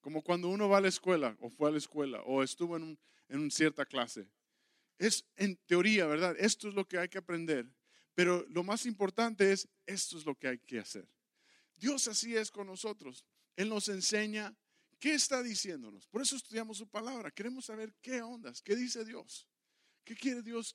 Como 0.00 0.22
cuando 0.22 0.48
uno 0.48 0.68
va 0.68 0.78
a 0.78 0.80
la 0.80 0.88
escuela 0.88 1.36
o 1.40 1.50
fue 1.50 1.68
a 1.68 1.72
la 1.72 1.78
escuela 1.78 2.22
o 2.22 2.42
estuvo 2.42 2.76
en, 2.76 2.98
en 3.28 3.38
una 3.40 3.50
cierta 3.50 3.84
clase. 3.84 4.28
Es 4.98 5.24
en 5.36 5.56
teoría, 5.66 6.06
¿verdad? 6.06 6.34
Esto 6.38 6.68
es 6.68 6.74
lo 6.74 6.88
que 6.88 6.98
hay 6.98 7.08
que 7.08 7.18
aprender. 7.18 7.70
Pero 8.14 8.44
lo 8.48 8.64
más 8.64 8.86
importante 8.86 9.52
es, 9.52 9.68
esto 9.86 10.18
es 10.18 10.26
lo 10.26 10.34
que 10.34 10.48
hay 10.48 10.58
que 10.58 10.80
hacer. 10.80 11.08
Dios 11.78 12.08
así 12.08 12.36
es 12.36 12.50
con 12.50 12.66
nosotros. 12.66 13.24
Él 13.56 13.68
nos 13.68 13.88
enseña 13.88 14.56
¿Qué 14.98 15.14
está 15.14 15.42
diciéndonos? 15.42 16.06
Por 16.08 16.22
eso 16.22 16.36
estudiamos 16.36 16.78
su 16.78 16.88
palabra. 16.88 17.30
Queremos 17.30 17.66
saber 17.66 17.94
qué 18.02 18.20
ondas, 18.20 18.60
qué 18.62 18.74
dice 18.74 19.04
Dios. 19.04 19.48
¿Qué 20.04 20.16
quiere 20.16 20.42
Dios 20.42 20.74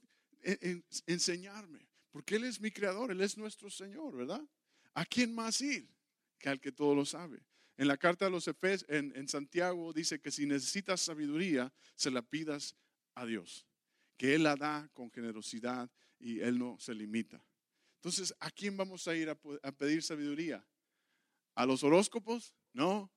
enseñarme? 1.06 1.88
Porque 2.12 2.36
Él 2.36 2.46
es 2.46 2.62
mi 2.62 2.72
creador, 2.72 3.12
Él 3.12 3.22
es 3.22 3.38
nuestro 3.38 3.70
Señor, 3.70 4.16
¿verdad? 4.16 4.42
¿A 4.94 5.06
quién 5.06 5.34
más 5.34 5.60
ir 5.62 5.90
que 6.38 6.50
al 6.50 6.62
que 6.62 6.72
todo 6.72 6.96
lo 6.96 7.06
sabe? 7.06 7.44
En 7.76 7.88
la 7.88 7.98
carta 7.98 8.26
de 8.26 8.32
los 8.32 8.48
Efesios, 8.48 8.90
en, 8.90 9.28
Santiago, 9.28 9.92
dice 9.92 10.22
que 10.22 10.32
si 10.32 10.46
necesitas 10.46 11.02
sabiduría, 11.02 11.74
se 11.96 12.12
la 12.12 12.22
pidas 12.22 12.78
a 13.16 13.26
Dios. 13.26 13.68
Que 14.16 14.36
Él 14.36 14.44
la 14.44 14.56
da 14.56 14.90
con 14.94 15.12
generosidad 15.12 15.92
y 16.20 16.40
Él 16.40 16.60
no 16.60 16.78
se 16.80 16.94
limita. 16.94 17.44
Entonces, 17.96 18.34
¿a 18.40 18.52
quién 18.52 18.78
vamos 18.78 19.08
a 19.08 19.16
ir 19.16 19.30
a 19.30 19.72
pedir 19.72 20.04
sabiduría? 20.04 20.66
¿A 21.56 21.66
los 21.66 21.84
horóscopos? 21.84 22.56
No. 22.74 23.12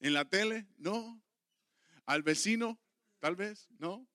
¿En 0.00 0.12
la 0.12 0.24
tele? 0.24 0.66
No. 0.76 1.22
¿Al 2.06 2.22
vecino? 2.22 2.80
Tal 3.18 3.36
vez, 3.36 3.68
no. 3.78 4.08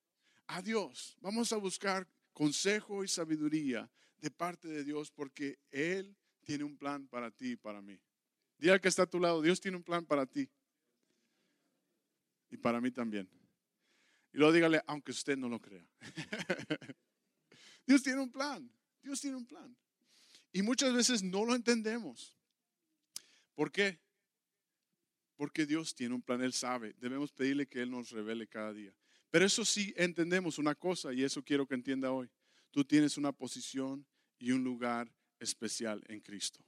A 0.48 0.62
Dios. 0.62 1.18
Vamos 1.22 1.52
a 1.54 1.58
buscar 1.58 2.08
consejo 2.34 3.04
y 3.04 3.08
sabiduría 3.08 3.90
de 4.18 4.32
parte 4.32 4.68
de 4.68 4.84
Dios 4.84 5.12
porque 5.12 5.60
Él 5.72 6.18
tiene 6.44 6.64
un 6.64 6.78
plan 6.78 7.08
para 7.08 7.32
ti 7.32 7.52
y 7.52 7.56
para 7.56 7.82
mí. 7.82 8.00
Dile 8.58 8.80
que 8.80 8.88
está 8.88 9.04
a 9.04 9.10
tu 9.10 9.20
lado, 9.20 9.42
Dios 9.42 9.60
tiene 9.60 9.78
un 9.78 9.84
plan 9.84 10.06
para 10.06 10.26
ti. 10.26 10.50
Y 12.50 12.58
para 12.58 12.80
mí 12.80 12.92
también. 12.92 13.30
Y 14.32 14.38
luego 14.38 14.54
dígale, 14.54 14.82
aunque 14.88 15.12
usted 15.12 15.38
no 15.38 15.50
lo 15.50 15.60
crea. 15.60 15.86
Dios 17.86 18.02
tiene 18.04 18.22
un 18.22 18.32
plan. 18.32 18.70
Dios 19.02 19.22
tiene 19.22 19.38
un 19.38 19.46
plan. 19.46 19.76
Y 20.52 20.62
muchas 20.62 20.94
veces 20.94 21.22
no 21.22 21.46
lo 21.46 21.54
entendemos. 21.54 22.35
¿Por 23.56 23.72
qué? 23.72 24.00
Porque 25.36 25.66
Dios 25.66 25.96
tiene 25.96 26.14
un 26.14 26.22
plan, 26.22 26.42
Él 26.42 26.54
sabe. 26.54 26.94
Debemos 27.00 27.32
pedirle 27.32 27.68
que 27.68 27.82
Él 27.82 27.90
nos 27.90 28.12
revele 28.12 28.48
cada 28.48 28.74
día. 28.74 28.94
Pero 29.32 29.46
eso 29.46 29.66
sí 29.66 29.94
entendemos 29.98 30.60
una 30.60 30.76
cosa 30.76 31.14
y 31.14 31.24
eso 31.24 31.44
quiero 31.44 31.68
que 31.68 31.76
entienda 31.76 32.12
hoy. 32.12 32.30
Tú 32.72 32.86
tienes 32.86 33.18
una 33.18 33.32
posición 33.32 34.06
y 34.38 34.52
un 34.52 34.64
lugar 34.64 35.12
especial 35.40 36.04
en 36.08 36.22
Cristo. 36.22 36.64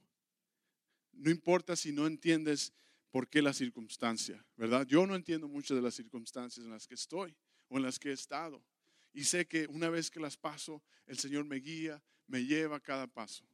No 1.12 1.30
importa 1.30 1.76
si 1.76 1.92
no 1.92 2.06
entiendes 2.06 2.72
por 3.10 3.28
qué 3.28 3.42
la 3.42 3.52
circunstancia, 3.52 4.44
¿verdad? 4.56 4.86
Yo 4.86 5.06
no 5.06 5.14
entiendo 5.14 5.48
mucho 5.48 5.74
de 5.74 5.82
las 5.82 5.94
circunstancias 5.94 6.64
en 6.64 6.70
las 6.70 6.86
que 6.86 6.94
estoy 6.94 7.34
o 7.68 7.78
en 7.78 7.82
las 7.82 7.98
que 7.98 8.10
he 8.10 8.12
estado. 8.12 8.62
Y 9.12 9.24
sé 9.24 9.46
que 9.46 9.66
una 9.68 9.88
vez 9.88 10.10
que 10.10 10.20
las 10.20 10.36
paso, 10.36 10.82
el 11.06 11.18
Señor 11.18 11.44
me 11.44 11.56
guía, 11.56 12.02
me 12.26 12.44
lleva 12.44 12.76
a 12.76 12.80
cada 12.80 13.06
paso 13.06 13.48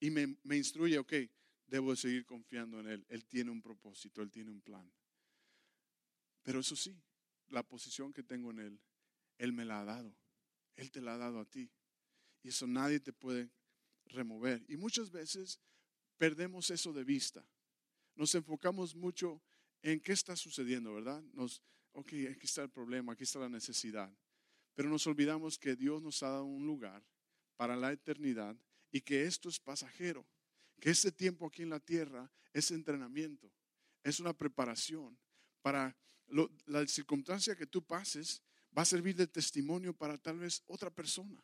y 0.00 0.10
me, 0.10 0.36
me 0.42 0.56
instruye, 0.56 0.98
ok, 0.98 1.12
debo 1.66 1.90
de 1.90 1.96
seguir 1.96 2.24
confiando 2.24 2.80
en 2.80 2.88
Él. 2.88 3.06
Él 3.08 3.26
tiene 3.26 3.50
un 3.50 3.60
propósito, 3.60 4.22
Él 4.22 4.30
tiene 4.30 4.50
un 4.50 4.60
plan. 4.60 4.90
Pero 6.42 6.60
eso 6.60 6.76
sí, 6.76 6.96
la 7.48 7.62
posición 7.62 8.12
que 8.12 8.22
tengo 8.22 8.50
en 8.50 8.60
Él, 8.60 8.80
Él 9.38 9.52
me 9.52 9.64
la 9.64 9.80
ha 9.80 9.84
dado. 9.84 10.16
Él 10.76 10.90
te 10.90 11.00
la 11.00 11.14
ha 11.14 11.18
dado 11.18 11.40
a 11.40 11.44
ti. 11.44 11.70
Y 12.42 12.48
eso 12.48 12.66
nadie 12.66 13.00
te 13.00 13.12
puede 13.12 13.50
remover. 14.06 14.64
Y 14.68 14.76
muchas 14.76 15.10
veces 15.10 15.60
perdemos 16.16 16.70
eso 16.70 16.92
de 16.92 17.04
vista. 17.04 17.44
Nos 18.14 18.34
enfocamos 18.34 18.94
mucho 18.94 19.42
en 19.82 20.00
qué 20.00 20.12
está 20.12 20.36
sucediendo, 20.36 20.94
¿verdad? 20.94 21.22
Ok, 21.92 22.12
aquí 22.30 22.44
está 22.44 22.62
el 22.62 22.70
problema, 22.70 23.12
aquí 23.12 23.24
está 23.24 23.40
la 23.40 23.48
necesidad. 23.48 24.14
Pero 24.74 24.88
nos 24.88 25.06
olvidamos 25.06 25.58
que 25.58 25.74
Dios 25.74 26.02
nos 26.02 26.22
ha 26.22 26.28
dado 26.28 26.44
un 26.44 26.66
lugar 26.66 27.02
para 27.56 27.74
la 27.74 27.92
eternidad 27.92 28.56
y 28.92 29.00
que 29.00 29.24
esto 29.24 29.48
es 29.48 29.58
pasajero 29.58 30.26
que 30.80 30.90
este 30.90 31.12
tiempo 31.12 31.46
aquí 31.46 31.62
en 31.62 31.70
la 31.70 31.80
tierra 31.80 32.30
es 32.52 32.70
entrenamiento, 32.70 33.50
es 34.02 34.20
una 34.20 34.32
preparación 34.32 35.18
para 35.62 35.96
la 36.66 36.86
circunstancia 36.86 37.56
que 37.56 37.66
tú 37.66 37.82
pases, 37.82 38.42
va 38.76 38.82
a 38.82 38.86
servir 38.86 39.16
de 39.16 39.26
testimonio 39.26 39.94
para 39.94 40.18
tal 40.18 40.38
vez 40.38 40.62
otra 40.66 40.90
persona. 40.90 41.42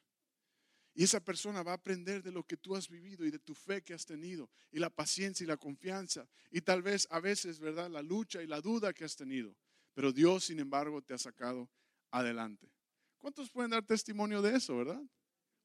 Y 0.94 1.04
esa 1.04 1.24
persona 1.24 1.62
va 1.62 1.72
a 1.72 1.76
aprender 1.76 2.22
de 2.22 2.30
lo 2.30 2.46
que 2.46 2.56
tú 2.56 2.76
has 2.76 2.88
vivido 2.88 3.24
y 3.24 3.30
de 3.30 3.38
tu 3.38 3.54
fe 3.54 3.82
que 3.82 3.94
has 3.94 4.04
tenido, 4.04 4.50
y 4.70 4.78
la 4.78 4.90
paciencia 4.90 5.42
y 5.44 5.46
la 5.46 5.56
confianza, 5.56 6.28
y 6.50 6.60
tal 6.60 6.82
vez 6.82 7.08
a 7.10 7.18
veces, 7.20 7.58
¿verdad?, 7.58 7.90
la 7.90 8.02
lucha 8.02 8.42
y 8.42 8.46
la 8.46 8.60
duda 8.60 8.92
que 8.92 9.04
has 9.04 9.16
tenido. 9.16 9.56
Pero 9.94 10.12
Dios, 10.12 10.44
sin 10.44 10.60
embargo, 10.60 11.00
te 11.02 11.14
ha 11.14 11.18
sacado 11.18 11.70
adelante. 12.10 12.70
¿Cuántos 13.18 13.50
pueden 13.50 13.70
dar 13.70 13.86
testimonio 13.86 14.42
de 14.42 14.56
eso, 14.56 14.76
verdad? 14.76 15.02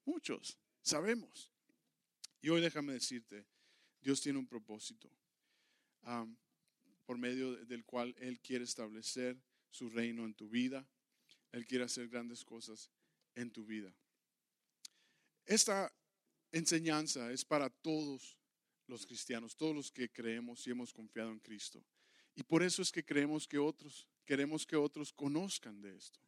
Muchos, 0.05 0.57
sabemos. 0.81 1.51
Y 2.39 2.49
hoy 2.49 2.61
déjame 2.61 2.93
decirte, 2.93 3.45
Dios 4.07 4.21
tiene 4.21 4.39
un 4.39 4.47
propósito 4.47 5.11
por 7.05 7.17
medio 7.17 7.57
del 7.65 7.83
cual 7.83 8.15
Él 8.19 8.39
quiere 8.39 8.63
establecer 8.63 9.37
su 9.69 9.89
reino 9.89 10.23
en 10.23 10.33
tu 10.33 10.47
vida. 10.47 10.87
Él 11.51 11.67
quiere 11.67 11.83
hacer 11.83 12.07
grandes 12.07 12.45
cosas 12.45 12.89
en 13.35 13.51
tu 13.51 13.65
vida. 13.65 13.93
Esta 15.45 15.93
enseñanza 16.53 17.33
es 17.33 17.43
para 17.43 17.69
todos 17.69 18.37
los 18.85 19.05
cristianos, 19.05 19.57
todos 19.57 19.75
los 19.75 19.91
que 19.91 20.09
creemos 20.09 20.65
y 20.65 20.71
hemos 20.71 20.93
confiado 20.93 21.31
en 21.33 21.39
Cristo. 21.39 21.83
Y 22.33 22.43
por 22.43 22.63
eso 22.63 22.81
es 22.81 22.93
que 22.93 23.03
creemos 23.03 23.45
que 23.45 23.57
otros, 23.57 24.07
queremos 24.25 24.65
que 24.65 24.77
otros 24.77 25.11
conozcan 25.11 25.81
de 25.81 25.97
esto. 25.97 26.21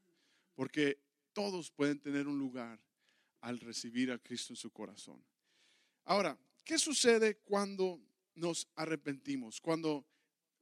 Porque 0.53 1.01
todos 1.31 1.71
pueden 1.71 2.01
tener 2.01 2.27
un 2.27 2.37
lugar 2.37 2.77
al 3.39 3.57
recibir 3.61 4.11
a 4.11 4.19
Cristo 4.19 4.51
en 4.51 4.57
su 4.57 4.69
corazón. 4.69 5.23
Ahora, 6.03 6.37
¿Qué 6.69 6.77
sucede 6.77 7.37
cuando 7.37 7.99
nos 8.35 8.69
arrepentimos? 8.75 9.59
Cuando 9.59 10.05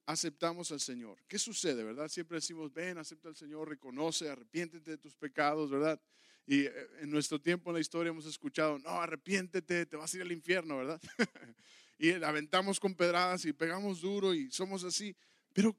aceptamos 0.05 0.71
al 0.71 0.79
Señor. 0.79 1.21
¿Qué 1.27 1.37
sucede, 1.37 1.83
verdad? 1.83 2.07
Siempre 2.07 2.37
decimos, 2.37 2.71
ven, 2.71 2.97
acepta 2.97 3.27
al 3.27 3.35
Señor, 3.35 3.67
reconoce, 3.67 4.29
arrepiéntete 4.29 4.91
de 4.91 4.97
tus 4.97 5.17
pecados, 5.17 5.69
¿verdad? 5.69 6.01
Y 6.45 6.61
eh, 6.61 6.73
en 7.01 7.11
nuestro 7.11 7.41
tiempo 7.41 7.71
en 7.71 7.73
la 7.73 7.81
historia 7.81 8.11
hemos 8.11 8.25
escuchado, 8.25 8.79
no, 8.79 9.01
arrepiéntete, 9.01 9.85
te 9.85 9.97
vas 9.97 10.13
a 10.13 10.15
ir 10.15 10.23
al 10.23 10.31
infierno, 10.31 10.77
¿verdad? 10.77 11.01
y 11.99 12.11
aventamos 12.11 12.79
con 12.79 12.95
pedradas 12.95 13.43
y 13.43 13.51
pegamos 13.51 13.99
duro 13.99 14.33
y 14.33 14.49
somos 14.49 14.85
así. 14.85 15.13
Pero 15.51 15.75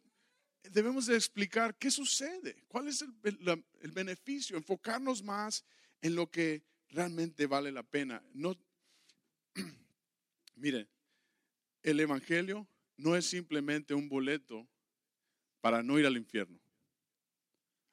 debemos 0.63 1.07
de 1.07 1.17
explicar 1.17 1.75
qué 1.79 1.91
sucede, 1.91 2.67
cuál 2.69 2.89
es 2.89 3.01
el, 3.01 3.65
el 3.81 3.93
beneficio, 3.93 4.59
enfocarnos 4.59 5.23
más 5.23 5.65
en 6.03 6.15
lo 6.15 6.31
que 6.31 6.65
realmente 6.91 7.47
vale 7.47 7.73
la 7.73 7.83
pena. 7.83 8.23
No, 8.35 8.55
Mire, 10.59 10.89
el 11.83 12.01
Evangelio 12.01 12.69
no 12.97 13.15
es 13.17 13.27
simplemente 13.27 13.95
un 13.95 14.09
boleto 14.09 14.69
para 15.61 15.83
no 15.83 15.99
ir 15.99 16.07
al 16.07 16.17
infierno. 16.17 16.61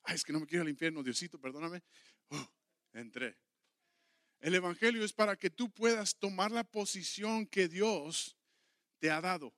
Ay, 0.04 0.16
es 0.16 0.24
que 0.24 0.34
no 0.34 0.40
me 0.40 0.48
quiero 0.48 0.64
al 0.64 0.70
infierno, 0.70 1.04
Diosito, 1.04 1.40
perdóname. 1.40 1.84
Oh, 2.30 2.52
entré. 2.94 3.38
El 4.40 4.56
Evangelio 4.56 5.04
es 5.04 5.14
para 5.14 5.36
que 5.36 5.50
tú 5.50 5.72
puedas 5.72 6.16
tomar 6.18 6.52
la 6.52 6.64
posición 6.64 7.48
que 7.48 7.68
Dios 7.68 8.36
te 9.00 9.10
ha 9.10 9.22
dado 9.22 9.54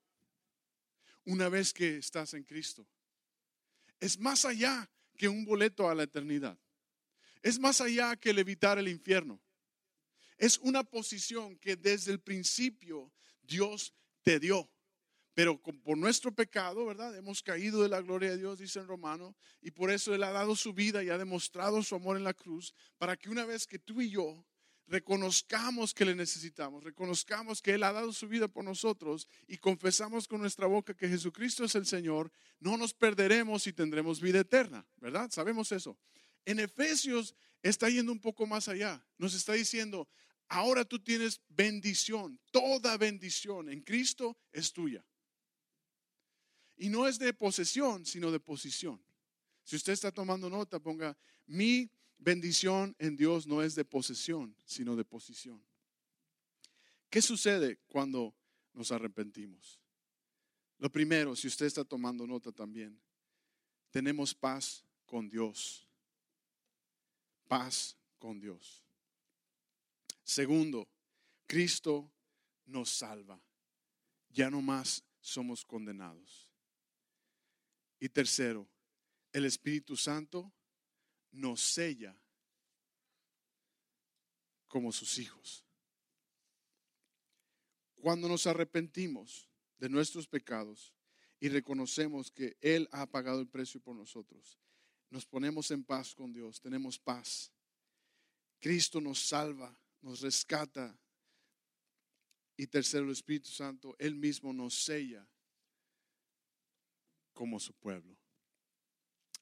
una 1.25 1.49
vez 1.49 1.73
que 1.73 1.97
estás 1.97 2.33
en 2.33 2.43
Cristo. 2.43 2.87
Es 3.99 4.19
más 4.19 4.45
allá 4.45 4.89
que 5.17 5.27
un 5.27 5.43
boleto 5.45 5.89
a 5.89 5.95
la 5.95 6.03
eternidad. 6.03 6.57
Es 7.41 7.59
más 7.59 7.81
allá 7.81 8.15
que 8.15 8.29
el 8.29 8.39
evitar 8.39 8.77
el 8.77 8.87
infierno. 8.87 9.41
Es 10.37 10.57
una 10.59 10.83
posición 10.83 11.57
que 11.57 11.75
desde 11.75 12.11
el 12.11 12.19
principio 12.19 13.11
Dios 13.41 13.93
te 14.23 14.39
dio. 14.39 14.69
Pero 15.33 15.61
por 15.61 15.97
nuestro 15.97 16.33
pecado, 16.33 16.85
¿verdad? 16.85 17.15
Hemos 17.15 17.43
caído 17.43 17.83
de 17.83 17.89
la 17.89 18.01
gloria 18.01 18.31
de 18.31 18.37
Dios, 18.37 18.57
dice 18.57 18.79
en 18.79 18.87
Romano, 18.87 19.35
y 19.61 19.69
por 19.69 19.91
eso 19.91 20.15
Él 20.15 20.23
ha 20.23 20.31
dado 20.31 20.55
su 20.55 20.73
vida 20.73 21.03
y 21.03 21.09
ha 21.09 21.17
demostrado 21.17 21.83
su 21.83 21.93
amor 21.93 22.17
en 22.17 22.23
la 22.23 22.33
cruz, 22.33 22.73
para 22.97 23.15
que 23.15 23.29
una 23.29 23.45
vez 23.45 23.67
que 23.67 23.77
tú 23.77 24.01
y 24.01 24.09
yo 24.09 24.45
reconozcamos 24.87 25.93
que 25.93 26.05
le 26.05 26.15
necesitamos, 26.15 26.83
reconozcamos 26.83 27.61
que 27.61 27.73
Él 27.73 27.83
ha 27.83 27.91
dado 27.91 28.13
su 28.13 28.27
vida 28.27 28.47
por 28.47 28.63
nosotros 28.63 29.27
y 29.47 29.57
confesamos 29.57 30.27
con 30.27 30.41
nuestra 30.41 30.65
boca 30.65 30.95
que 30.95 31.07
Jesucristo 31.07 31.65
es 31.65 31.75
el 31.75 31.85
Señor, 31.85 32.31
no 32.59 32.77
nos 32.77 32.93
perderemos 32.93 33.67
y 33.67 33.73
tendremos 33.73 34.19
vida 34.19 34.39
eterna, 34.39 34.87
¿verdad? 34.95 35.29
Sabemos 35.29 35.71
eso. 35.71 35.97
En 36.45 36.59
Efesios 36.59 37.35
está 37.61 37.89
yendo 37.89 38.11
un 38.11 38.19
poco 38.19 38.47
más 38.47 38.69
allá. 38.69 39.05
Nos 39.17 39.33
está 39.33 39.53
diciendo, 39.53 40.07
ahora 40.49 40.85
tú 40.85 40.99
tienes 40.99 41.41
bendición, 41.49 42.39
toda 42.51 42.97
bendición 42.97 43.69
en 43.69 43.81
Cristo 43.81 44.37
es 44.51 44.71
tuya. 44.71 45.05
Y 46.77 46.89
no 46.89 47.07
es 47.07 47.17
de 47.17 47.33
posesión, 47.33 48.05
sino 48.05 48.31
de 48.31 48.39
posición. 48.39 49.01
Si 49.63 49.75
usted 49.75 49.93
está 49.93 50.11
tomando 50.11 50.49
nota, 50.49 50.79
ponga, 50.79 51.17
mi 51.47 51.89
bendición 52.17 52.95
en 52.99 53.15
Dios 53.15 53.47
no 53.47 53.61
es 53.61 53.75
de 53.75 53.83
posesión, 53.83 54.55
sino 54.63 54.95
de 54.95 55.03
posición. 55.03 55.63
¿Qué 57.09 57.21
sucede 57.21 57.79
cuando 57.87 58.35
nos 58.73 58.91
arrepentimos? 58.91 59.79
Lo 60.77 60.91
primero, 60.91 61.35
si 61.35 61.47
usted 61.47 61.65
está 61.65 61.83
tomando 61.83 62.27
nota 62.27 62.51
también, 62.51 62.99
tenemos 63.89 64.33
paz 64.35 64.85
con 65.05 65.29
Dios. 65.29 65.87
Paz 67.47 67.97
con 68.19 68.39
Dios. 68.39 68.86
Segundo, 70.27 70.89
Cristo 71.47 72.11
nos 72.65 72.89
salva. 72.89 73.41
Ya 74.29 74.49
no 74.51 74.61
más 74.61 75.01
somos 75.21 75.63
condenados. 75.63 76.51
Y 77.97 78.09
tercero, 78.09 78.67
el 79.31 79.45
Espíritu 79.45 79.95
Santo 79.95 80.51
nos 81.31 81.61
sella 81.61 82.13
como 84.67 84.91
sus 84.91 85.17
hijos. 85.17 85.65
Cuando 87.95 88.27
nos 88.27 88.47
arrepentimos 88.47 89.49
de 89.77 89.87
nuestros 89.87 90.27
pecados 90.27 90.93
y 91.39 91.47
reconocemos 91.47 92.31
que 92.31 92.57
Él 92.59 92.89
ha 92.91 93.05
pagado 93.05 93.39
el 93.39 93.47
precio 93.47 93.79
por 93.79 93.95
nosotros, 93.95 94.59
nos 95.09 95.25
ponemos 95.25 95.71
en 95.71 95.85
paz 95.85 96.13
con 96.13 96.33
Dios, 96.33 96.59
tenemos 96.59 96.99
paz. 96.99 97.49
Cristo 98.59 98.99
nos 98.99 99.19
salva, 99.19 99.79
nos 100.01 100.21
rescata. 100.21 100.97
Y 102.55 102.67
tercero, 102.67 103.05
el 103.05 103.11
Espíritu 103.11 103.49
Santo, 103.49 103.95
Él 103.99 104.15
mismo 104.15 104.51
nos 104.51 104.73
sella 104.73 105.27
como 107.33 107.59
su 107.59 107.73
pueblo. 107.73 108.17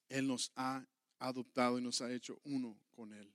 Él 0.09 0.27
nos 0.27 0.51
ha 0.55 0.85
adoptado 1.19 1.79
y 1.79 1.81
nos 1.81 2.01
ha 2.01 2.11
hecho 2.11 2.39
uno 2.43 2.77
con 2.91 3.13
Él. 3.13 3.33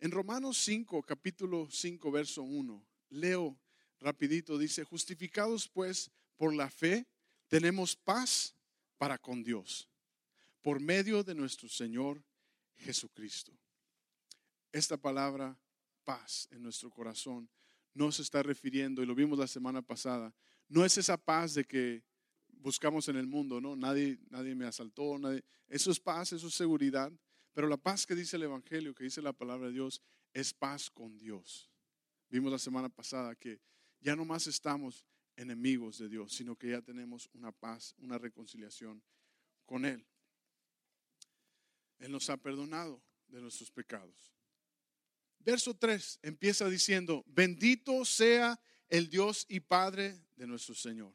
En 0.00 0.10
Romanos 0.10 0.58
5, 0.58 1.02
capítulo 1.04 1.68
5, 1.70 2.10
verso 2.10 2.42
1, 2.42 2.84
leo 3.10 3.56
rapidito, 4.00 4.58
dice, 4.58 4.82
justificados 4.82 5.68
pues 5.68 6.10
por 6.36 6.52
la 6.52 6.68
fe, 6.68 7.06
tenemos 7.46 7.94
paz 7.94 8.56
para 8.98 9.16
con 9.16 9.44
Dios, 9.44 9.88
por 10.60 10.80
medio 10.80 11.22
de 11.22 11.36
nuestro 11.36 11.68
Señor 11.68 12.20
Jesucristo. 12.78 13.52
Esta 14.72 14.96
palabra 14.96 15.56
paz 16.02 16.48
en 16.50 16.62
nuestro 16.62 16.90
corazón 16.90 17.48
no 17.94 18.10
se 18.10 18.22
está 18.22 18.42
refiriendo, 18.42 19.02
y 19.02 19.06
lo 19.06 19.14
vimos 19.14 19.38
la 19.38 19.46
semana 19.46 19.82
pasada, 19.82 20.34
no 20.68 20.84
es 20.84 20.96
esa 20.96 21.16
paz 21.16 21.54
de 21.54 21.64
que 21.64 22.02
buscamos 22.48 23.08
en 23.08 23.16
el 23.16 23.26
mundo, 23.26 23.60
¿no? 23.60 23.76
Nadie, 23.76 24.18
nadie 24.30 24.54
me 24.54 24.66
asaltó, 24.66 25.18
nadie. 25.18 25.44
eso 25.68 25.90
es 25.90 26.00
paz, 26.00 26.32
eso 26.32 26.46
es 26.46 26.54
seguridad, 26.54 27.12
pero 27.52 27.68
la 27.68 27.76
paz 27.76 28.06
que 28.06 28.14
dice 28.14 28.36
el 28.36 28.44
Evangelio, 28.44 28.94
que 28.94 29.04
dice 29.04 29.20
la 29.20 29.32
palabra 29.32 29.66
de 29.66 29.74
Dios, 29.74 30.00
es 30.32 30.54
paz 30.54 30.88
con 30.90 31.18
Dios. 31.18 31.70
Vimos 32.30 32.50
la 32.50 32.58
semana 32.58 32.88
pasada 32.88 33.34
que 33.34 33.60
ya 34.00 34.16
no 34.16 34.24
más 34.24 34.46
estamos 34.46 35.06
enemigos 35.36 35.98
de 35.98 36.08
Dios, 36.08 36.32
sino 36.32 36.56
que 36.56 36.70
ya 36.70 36.80
tenemos 36.80 37.28
una 37.34 37.52
paz, 37.52 37.94
una 37.98 38.16
reconciliación 38.16 39.02
con 39.66 39.84
Él. 39.84 40.06
Él 41.98 42.10
nos 42.10 42.30
ha 42.30 42.36
perdonado 42.36 43.02
de 43.28 43.40
nuestros 43.40 43.70
pecados. 43.70 44.32
Verso 45.44 45.74
3 45.74 46.20
empieza 46.22 46.68
diciendo, 46.68 47.24
bendito 47.26 48.04
sea 48.04 48.60
el 48.88 49.08
Dios 49.08 49.46
y 49.48 49.60
Padre 49.60 50.20
de 50.36 50.46
nuestro 50.46 50.74
Señor. 50.74 51.12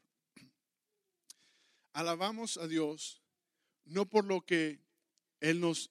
Alabamos 1.92 2.58
a 2.58 2.66
Dios 2.66 3.22
no 3.86 4.08
por 4.08 4.24
lo 4.24 4.44
que 4.44 4.80
Él 5.40 5.60
nos 5.60 5.90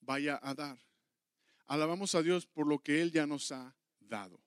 vaya 0.00 0.38
a 0.42 0.54
dar. 0.54 0.78
Alabamos 1.66 2.14
a 2.14 2.22
Dios 2.22 2.46
por 2.46 2.66
lo 2.66 2.78
que 2.78 3.02
Él 3.02 3.10
ya 3.10 3.26
nos 3.26 3.50
ha 3.52 3.74
dado. 4.00 4.40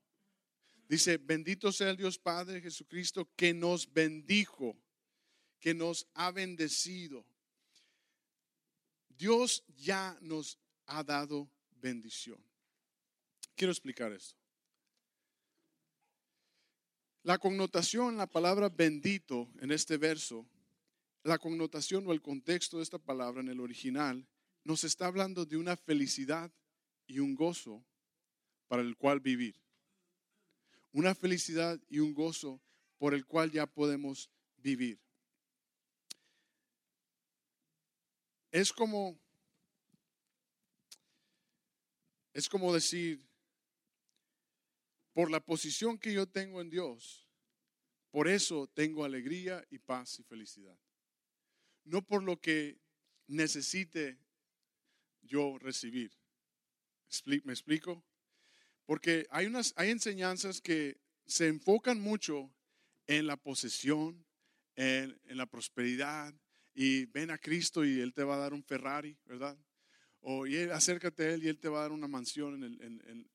Dice, 0.87 1.17
bendito 1.17 1.71
sea 1.71 1.89
el 1.89 1.97
Dios 1.97 2.19
Padre 2.19 2.61
Jesucristo 2.61 3.27
que 3.35 3.53
nos 3.53 3.91
bendijo, 3.91 4.77
que 5.59 5.73
nos 5.73 6.07
ha 6.13 6.31
bendecido. 6.31 7.25
Dios 9.09 9.63
ya 9.75 10.17
nos 10.21 10.59
ha 10.85 11.03
dado 11.03 11.49
bendición. 11.71 12.54
Quiero 13.55 13.71
explicar 13.71 14.12
esto. 14.12 14.35
La 17.24 17.39
connotación, 17.39 18.17
la 18.17 18.27
palabra 18.27 18.69
bendito 18.69 19.50
en 19.59 19.71
este 19.71 19.97
verso, 19.97 20.45
la 21.24 21.39
connotación 21.39 22.05
o 22.07 22.13
el 22.13 22.21
contexto 22.21 22.77
de 22.77 22.83
esta 22.83 23.00
palabra 23.00 23.41
en 23.41 23.50
el 23.50 23.59
original 23.59 24.27
nos 24.63 24.83
está 24.83 25.07
hablando 25.07 25.45
de 25.45 25.57
una 25.57 25.75
felicidad 25.75 26.51
y 27.07 27.20
un 27.20 27.33
gozo 27.33 27.83
para 28.68 28.81
el 28.81 28.96
cual 28.96 29.22
vivir. 29.22 29.55
Una 30.91 31.15
felicidad 31.15 31.79
y 31.89 32.00
un 32.00 32.13
gozo 32.13 32.61
por 32.98 33.13
el 33.13 33.25
cual 33.25 33.51
ya 33.51 33.65
podemos 33.65 34.29
vivir. 34.57 35.00
Es 38.51 38.72
como 38.72 39.20
es 42.33 42.50
como 42.50 42.74
decir 42.74 43.25
por 45.15 45.31
la 45.31 45.39
posición 45.39 45.97
que 45.97 46.11
yo 46.11 46.27
tengo 46.27 46.59
en 46.59 46.69
Dios, 46.69 47.25
por 48.11 48.27
eso 48.27 48.67
tengo 48.67 49.05
alegría 49.05 49.65
y 49.69 49.79
paz 49.79 50.19
y 50.19 50.23
felicidad. 50.23 50.77
No 51.85 52.01
por 52.05 52.21
lo 52.21 52.41
que 52.41 52.81
necesite 53.25 54.19
yo 55.21 55.57
recibir. 55.57 56.11
¿Me 57.23 57.53
explico? 57.53 58.03
Porque 58.85 59.25
hay, 59.29 59.45
unas, 59.45 59.73
hay 59.77 59.89
enseñanzas 59.89 60.59
que 60.59 60.99
se 61.25 61.47
enfocan 61.47 62.01
mucho 62.01 62.53
en 63.07 63.25
la 63.25 63.37
posesión, 63.37 64.25
en, 64.75 65.17
la 65.29 65.45
prosperidad, 65.45 66.33
y 66.73 67.05
ven 67.05 67.31
a 67.31 67.37
Cristo 67.37 67.85
y 67.85 68.01
Él 68.01 68.13
te 68.13 68.25
va 68.25 68.35
a 68.35 68.39
dar 68.39 68.53
un 68.53 68.65
Ferrari, 68.65 69.17
¿verdad? 69.23 69.57
O 70.19 70.45
y 70.45 70.57
acércate 70.57 71.23
a 71.23 71.33
Él 71.35 71.45
y 71.45 71.47
Él 71.47 71.57
te 71.57 71.69
va 71.69 71.79
a 71.79 71.81
dar 71.83 71.93
una 71.93 72.09
mansión 72.09 72.61
en, 72.65 73.29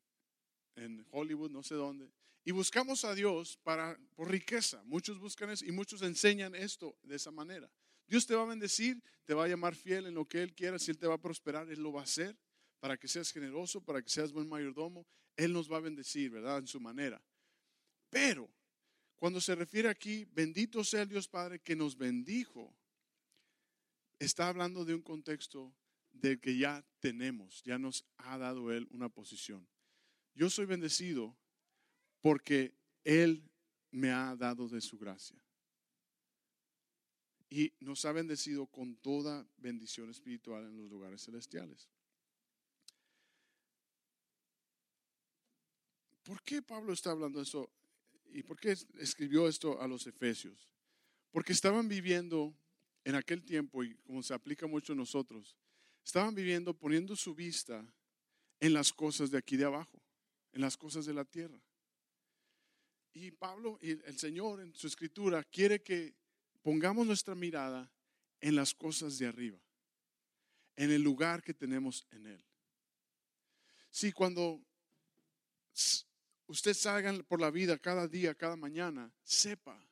en 0.76 1.06
Hollywood, 1.10 1.50
no 1.50 1.62
sé 1.62 1.74
dónde. 1.74 2.10
Y 2.44 2.52
buscamos 2.52 3.04
a 3.04 3.14
Dios 3.14 3.58
para, 3.62 3.98
por 4.14 4.30
riqueza. 4.30 4.82
Muchos 4.84 5.18
buscan 5.18 5.50
eso 5.50 5.64
y 5.64 5.72
muchos 5.72 6.02
enseñan 6.02 6.54
esto 6.54 6.96
de 7.02 7.16
esa 7.16 7.30
manera. 7.30 7.70
Dios 8.06 8.26
te 8.26 8.34
va 8.34 8.42
a 8.42 8.46
bendecir, 8.46 9.02
te 9.24 9.34
va 9.34 9.44
a 9.44 9.48
llamar 9.48 9.74
fiel 9.74 10.06
en 10.06 10.14
lo 10.14 10.26
que 10.26 10.42
Él 10.42 10.54
quiera. 10.54 10.78
Si 10.78 10.90
Él 10.90 10.98
te 10.98 11.06
va 11.06 11.14
a 11.14 11.20
prosperar, 11.20 11.70
Él 11.70 11.80
lo 11.80 11.92
va 11.92 12.00
a 12.00 12.04
hacer 12.04 12.36
para 12.80 12.96
que 12.96 13.06
seas 13.06 13.30
generoso, 13.30 13.80
para 13.84 14.02
que 14.02 14.08
seas 14.08 14.32
buen 14.32 14.48
mayordomo. 14.48 15.06
Él 15.36 15.52
nos 15.52 15.70
va 15.70 15.76
a 15.76 15.80
bendecir, 15.80 16.30
¿verdad? 16.30 16.58
En 16.58 16.66
su 16.66 16.80
manera. 16.80 17.22
Pero 18.08 18.50
cuando 19.16 19.40
se 19.40 19.54
refiere 19.54 19.88
aquí, 19.88 20.26
bendito 20.32 20.82
sea 20.82 21.02
el 21.02 21.08
Dios 21.08 21.28
Padre 21.28 21.60
que 21.60 21.76
nos 21.76 21.96
bendijo, 21.96 22.74
está 24.18 24.48
hablando 24.48 24.84
de 24.84 24.94
un 24.94 25.02
contexto 25.02 25.74
de 26.10 26.40
que 26.40 26.56
ya 26.56 26.84
tenemos, 27.00 27.62
ya 27.62 27.78
nos 27.78 28.04
ha 28.16 28.38
dado 28.38 28.72
Él 28.72 28.88
una 28.90 29.08
posición. 29.08 29.68
Yo 30.34 30.48
soy 30.50 30.66
bendecido 30.66 31.36
porque 32.20 32.74
Él 33.04 33.42
me 33.90 34.10
ha 34.10 34.36
dado 34.36 34.68
de 34.68 34.80
su 34.80 34.98
gracia 34.98 35.42
y 37.50 37.72
nos 37.80 38.04
ha 38.04 38.12
bendecido 38.12 38.66
con 38.66 38.94
toda 38.96 39.44
bendición 39.56 40.08
espiritual 40.08 40.64
en 40.64 40.76
los 40.76 40.88
lugares 40.88 41.24
celestiales. 41.24 41.88
¿Por 46.22 46.40
qué 46.42 46.62
Pablo 46.62 46.92
está 46.92 47.10
hablando 47.10 47.40
eso? 47.40 47.68
¿Y 48.32 48.44
por 48.44 48.58
qué 48.60 48.76
escribió 49.00 49.48
esto 49.48 49.82
a 49.82 49.88
los 49.88 50.06
efesios? 50.06 50.72
Porque 51.32 51.52
estaban 51.52 51.88
viviendo 51.88 52.54
en 53.02 53.16
aquel 53.16 53.42
tiempo, 53.42 53.82
y 53.82 53.96
como 53.96 54.22
se 54.22 54.32
aplica 54.32 54.68
mucho 54.68 54.92
a 54.92 54.96
nosotros, 54.96 55.56
estaban 56.04 56.34
viviendo 56.34 56.72
poniendo 56.72 57.16
su 57.16 57.34
vista 57.34 57.84
en 58.60 58.74
las 58.74 58.92
cosas 58.92 59.30
de 59.30 59.38
aquí 59.38 59.56
de 59.56 59.64
abajo, 59.64 59.99
en 60.52 60.60
las 60.60 60.76
cosas 60.76 61.06
de 61.06 61.14
la 61.14 61.24
tierra. 61.24 61.60
Y 63.12 63.30
Pablo, 63.32 63.78
y 63.82 63.90
el 63.90 64.18
Señor 64.18 64.60
en 64.60 64.74
su 64.74 64.86
escritura, 64.86 65.42
quiere 65.44 65.82
que 65.82 66.14
pongamos 66.62 67.06
nuestra 67.06 67.34
mirada 67.34 67.90
en 68.40 68.56
las 68.56 68.74
cosas 68.74 69.18
de 69.18 69.26
arriba, 69.26 69.58
en 70.76 70.90
el 70.90 71.02
lugar 71.02 71.42
que 71.42 71.54
tenemos 71.54 72.06
en 72.10 72.26
Él. 72.26 72.44
Si 73.90 74.12
cuando 74.12 74.60
usted 76.46 76.74
salga 76.74 77.12
por 77.24 77.40
la 77.40 77.50
vida 77.50 77.78
cada 77.78 78.06
día, 78.06 78.34
cada 78.34 78.56
mañana, 78.56 79.12
sepa 79.22 79.84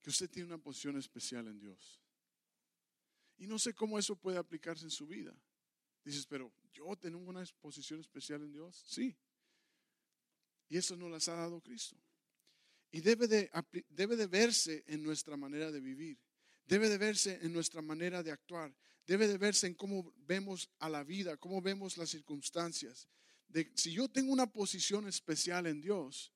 que 0.00 0.10
usted 0.10 0.30
tiene 0.30 0.48
una 0.48 0.58
posición 0.58 0.96
especial 0.98 1.48
en 1.48 1.58
Dios. 1.58 2.00
Y 3.38 3.46
no 3.46 3.58
sé 3.58 3.74
cómo 3.74 3.98
eso 3.98 4.14
puede 4.14 4.38
aplicarse 4.38 4.84
en 4.84 4.90
su 4.90 5.06
vida. 5.06 5.34
Dices, 6.04 6.26
pero 6.26 6.52
yo 6.70 6.94
tengo 6.96 7.18
una 7.18 7.44
posición 7.60 8.00
especial 8.00 8.42
en 8.42 8.52
Dios. 8.52 8.84
Sí. 8.86 9.16
Y 10.68 10.76
eso 10.76 10.96
nos 10.96 11.10
las 11.10 11.28
ha 11.28 11.34
dado 11.34 11.60
Cristo. 11.60 11.96
Y 12.90 13.00
debe 13.00 13.26
de, 13.26 13.50
debe 13.88 14.16
de 14.16 14.26
verse 14.26 14.84
en 14.86 15.02
nuestra 15.02 15.36
manera 15.36 15.72
de 15.72 15.80
vivir. 15.80 16.18
Debe 16.64 16.88
de 16.88 16.98
verse 16.98 17.38
en 17.42 17.52
nuestra 17.52 17.82
manera 17.82 18.22
de 18.22 18.30
actuar. 18.30 18.74
Debe 19.06 19.26
de 19.26 19.38
verse 19.38 19.66
en 19.66 19.74
cómo 19.74 20.12
vemos 20.16 20.70
a 20.78 20.88
la 20.88 21.04
vida, 21.04 21.36
cómo 21.36 21.60
vemos 21.60 21.96
las 21.96 22.10
circunstancias. 22.10 23.08
De, 23.48 23.70
si 23.74 23.92
yo 23.92 24.08
tengo 24.08 24.32
una 24.32 24.50
posición 24.50 25.06
especial 25.08 25.66
en 25.66 25.80
Dios, 25.80 26.32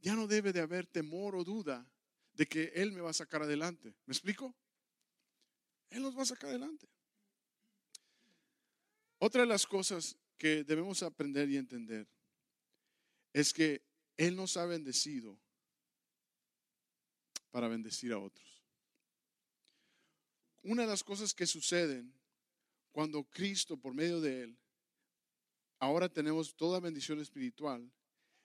ya 0.00 0.14
no 0.14 0.26
debe 0.26 0.52
de 0.52 0.60
haber 0.60 0.86
temor 0.86 1.36
o 1.36 1.44
duda 1.44 1.86
de 2.32 2.46
que 2.46 2.72
Él 2.74 2.92
me 2.92 3.00
va 3.00 3.10
a 3.10 3.14
sacar 3.14 3.42
adelante. 3.42 3.94
¿Me 4.06 4.12
explico? 4.12 4.54
Él 5.90 6.02
nos 6.02 6.16
va 6.16 6.22
a 6.22 6.26
sacar 6.26 6.50
adelante. 6.50 6.88
Otra 9.22 9.42
de 9.42 9.46
las 9.46 9.66
cosas 9.66 10.16
que 10.38 10.64
debemos 10.64 11.02
aprender 11.02 11.50
y 11.50 11.58
entender 11.58 12.08
es 13.34 13.52
que 13.52 13.82
Él 14.16 14.34
nos 14.34 14.56
ha 14.56 14.64
bendecido 14.64 15.38
para 17.50 17.68
bendecir 17.68 18.12
a 18.12 18.18
otros. 18.18 18.48
una 20.62 20.82
de 20.82 20.88
las 20.88 21.02
cosas 21.02 21.32
que 21.32 21.46
suceden 21.46 22.14
cuando 22.92 23.24
Cristo, 23.24 23.76
por 23.76 23.94
medio 23.94 24.20
de 24.20 24.42
Él, 24.42 24.58
ahora 25.78 26.08
tenemos 26.08 26.54
toda 26.54 26.80
bendición 26.80 27.20
espiritual, 27.20 27.90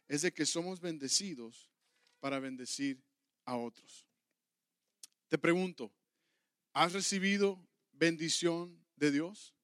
es 0.07 0.21
de 0.21 0.33
que 0.33 0.45
somos 0.45 0.79
bendecidos 0.79 1.69
para 2.19 2.39
bendecir 2.39 3.01
a 3.45 3.57
otros. 3.57 4.05
Te 5.27 5.37
pregunto, 5.37 5.91
¿has 6.73 6.93
recibido 6.93 7.65
bendición 7.91 8.85
de 8.95 9.11
Dios? 9.11 9.55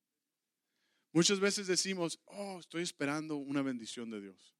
Muchas 1.13 1.39
veces 1.39 1.67
decimos, 1.67 2.19
oh, 2.25 2.59
estoy 2.59 2.83
esperando 2.83 3.35
una 3.35 3.61
bendición 3.61 4.09
de 4.09 4.21
Dios. 4.21 4.55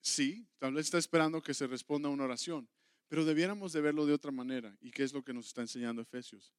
Sí, 0.00 0.46
tal 0.58 0.74
vez 0.74 0.86
está 0.86 0.98
esperando 0.98 1.42
que 1.42 1.54
se 1.54 1.66
responda 1.66 2.08
a 2.08 2.12
una 2.12 2.24
oración, 2.24 2.68
pero 3.08 3.24
debiéramos 3.24 3.72
de 3.72 3.80
verlo 3.80 4.06
de 4.06 4.12
otra 4.12 4.30
manera. 4.30 4.76
¿Y 4.80 4.90
qué 4.90 5.02
es 5.04 5.12
lo 5.12 5.22
que 5.22 5.32
nos 5.32 5.46
está 5.46 5.62
enseñando 5.62 6.02
Efesios? 6.02 6.52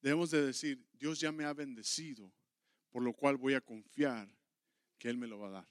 Debemos 0.00 0.30
de 0.30 0.44
decir, 0.44 0.86
Dios 0.92 1.20
ya 1.20 1.32
me 1.32 1.44
ha 1.44 1.54
bendecido, 1.54 2.32
por 2.90 3.02
lo 3.02 3.14
cual 3.14 3.36
voy 3.36 3.54
a 3.54 3.60
confiar 3.60 4.28
que 4.98 5.08
Él 5.08 5.16
me 5.16 5.26
lo 5.26 5.38
va 5.38 5.48
a 5.48 5.52
dar. 5.52 5.68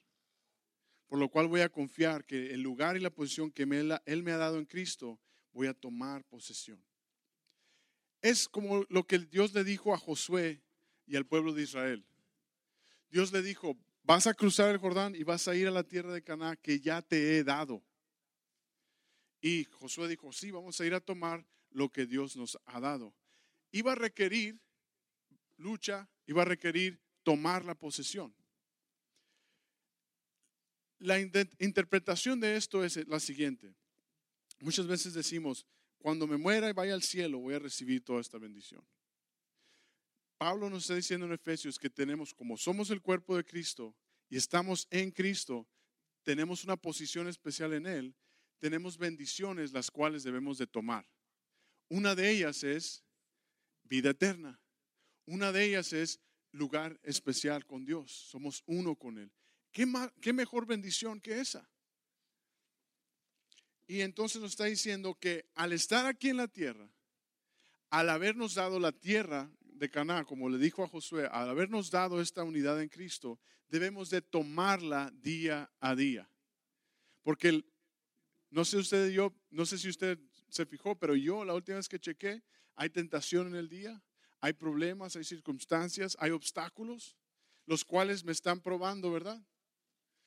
Por 1.07 1.19
lo 1.19 1.29
cual 1.29 1.47
voy 1.47 1.61
a 1.61 1.69
confiar 1.69 2.25
que 2.25 2.53
el 2.53 2.61
lugar 2.61 2.97
y 2.97 2.99
la 2.99 3.11
posición 3.11 3.51
que 3.51 3.63
Él 3.63 4.23
me 4.23 4.31
ha 4.31 4.37
dado 4.37 4.57
en 4.57 4.65
Cristo, 4.65 5.19
voy 5.51 5.67
a 5.67 5.73
tomar 5.75 6.23
posesión. 6.25 6.83
Es 8.21 8.47
como 8.47 8.85
lo 8.89 9.05
que 9.05 9.19
Dios 9.19 9.53
le 9.53 9.63
dijo 9.63 9.93
a 9.93 9.97
Josué 9.97 10.63
y 11.05 11.15
al 11.15 11.25
pueblo 11.25 11.53
de 11.53 11.63
Israel. 11.63 12.05
Dios 13.09 13.31
le 13.31 13.41
dijo, 13.41 13.77
vas 14.03 14.27
a 14.27 14.33
cruzar 14.33 14.71
el 14.71 14.77
Jordán 14.77 15.15
y 15.15 15.23
vas 15.23 15.47
a 15.47 15.55
ir 15.55 15.67
a 15.67 15.71
la 15.71 15.83
tierra 15.83 16.13
de 16.13 16.23
Canaán 16.23 16.57
que 16.61 16.79
ya 16.79 17.01
te 17.01 17.37
he 17.37 17.43
dado. 17.43 17.83
Y 19.41 19.65
Josué 19.65 20.07
dijo, 20.07 20.31
sí, 20.31 20.51
vamos 20.51 20.79
a 20.79 20.85
ir 20.85 20.93
a 20.93 21.01
tomar 21.01 21.45
lo 21.71 21.91
que 21.91 22.05
Dios 22.05 22.35
nos 22.35 22.57
ha 22.65 22.79
dado. 22.79 23.13
Iba 23.71 23.91
a 23.91 23.95
requerir 23.95 24.59
lucha, 25.57 26.09
iba 26.25 26.43
a 26.43 26.45
requerir 26.45 27.01
tomar 27.23 27.65
la 27.65 27.75
posesión. 27.75 28.33
La 30.99 31.19
interpretación 31.19 32.39
de 32.39 32.55
esto 32.55 32.83
es 32.83 33.05
la 33.07 33.19
siguiente. 33.19 33.75
Muchas 34.61 34.87
veces 34.87 35.13
decimos, 35.13 35.65
cuando 35.97 36.27
me 36.27 36.37
muera 36.37 36.69
y 36.69 36.73
vaya 36.73 36.93
al 36.93 37.03
cielo, 37.03 37.39
voy 37.39 37.55
a 37.55 37.59
recibir 37.59 38.03
toda 38.03 38.21
esta 38.21 38.37
bendición. 38.37 38.85
Pablo 40.43 40.69
nos 40.69 40.83
está 40.83 40.95
diciendo 40.95 41.25
en 41.25 41.31
Efesios 41.31 41.79
que 41.79 41.89
tenemos, 41.89 42.33
como 42.33 42.57
somos 42.57 42.89
el 42.89 43.01
cuerpo 43.01 43.37
de 43.37 43.45
Cristo 43.45 43.95
y 44.27 44.35
estamos 44.35 44.89
en 44.91 45.09
Cristo, 45.09 45.65
tenemos 46.21 46.65
una 46.65 46.75
posición 46.75 47.29
especial 47.29 47.71
en 47.71 47.85
Él, 47.85 48.13
tenemos 48.59 48.97
bendiciones 48.97 49.71
las 49.71 49.89
cuales 49.89 50.21
debemos 50.21 50.57
de 50.57 50.67
tomar. 50.67 51.07
Una 51.87 52.13
de 52.13 52.29
ellas 52.29 52.61
es 52.65 53.05
vida 53.83 54.09
eterna. 54.09 54.59
Una 55.27 55.53
de 55.53 55.63
ellas 55.63 55.93
es 55.93 56.19
lugar 56.51 56.99
especial 57.03 57.65
con 57.65 57.85
Dios. 57.85 58.11
Somos 58.11 58.63
uno 58.65 58.97
con 58.97 59.19
Él. 59.19 59.31
¿Qué, 59.71 59.87
qué 60.19 60.33
mejor 60.33 60.65
bendición 60.65 61.21
que 61.21 61.39
esa? 61.39 61.71
Y 63.87 64.01
entonces 64.01 64.41
nos 64.41 64.51
está 64.51 64.65
diciendo 64.65 65.15
que 65.17 65.45
al 65.55 65.71
estar 65.71 66.05
aquí 66.05 66.27
en 66.27 66.35
la 66.35 66.49
tierra, 66.49 66.89
al 67.89 68.09
habernos 68.09 68.55
dado 68.55 68.77
la 68.77 68.91
tierra 68.91 69.49
de 69.75 69.89
Caná, 69.89 70.23
como 70.25 70.49
le 70.49 70.57
dijo 70.57 70.83
a 70.83 70.87
Josué, 70.87 71.27
al 71.31 71.49
habernos 71.49 71.91
dado 71.91 72.21
esta 72.21 72.43
unidad 72.43 72.81
en 72.81 72.89
Cristo, 72.89 73.39
debemos 73.69 74.09
de 74.09 74.21
tomarla 74.21 75.11
día 75.21 75.71
a 75.79 75.95
día. 75.95 76.29
Porque 77.23 77.63
no 78.49 78.65
sé 78.65 78.77
usted 78.77 79.09
yo, 79.09 79.33
no 79.49 79.65
sé 79.65 79.77
si 79.77 79.89
usted 79.89 80.19
se 80.49 80.65
fijó, 80.65 80.95
pero 80.97 81.15
yo 81.15 81.43
la 81.43 81.53
última 81.53 81.77
vez 81.77 81.89
que 81.89 81.99
chequé, 81.99 82.43
hay 82.75 82.89
tentación 82.89 83.47
en 83.47 83.55
el 83.55 83.69
día, 83.69 84.03
hay 84.39 84.53
problemas, 84.53 85.15
hay 85.15 85.23
circunstancias, 85.23 86.15
hay 86.19 86.31
obstáculos, 86.31 87.15
los 87.65 87.83
cuales 87.83 88.23
me 88.23 88.31
están 88.31 88.61
probando, 88.61 89.11
¿verdad? 89.11 89.41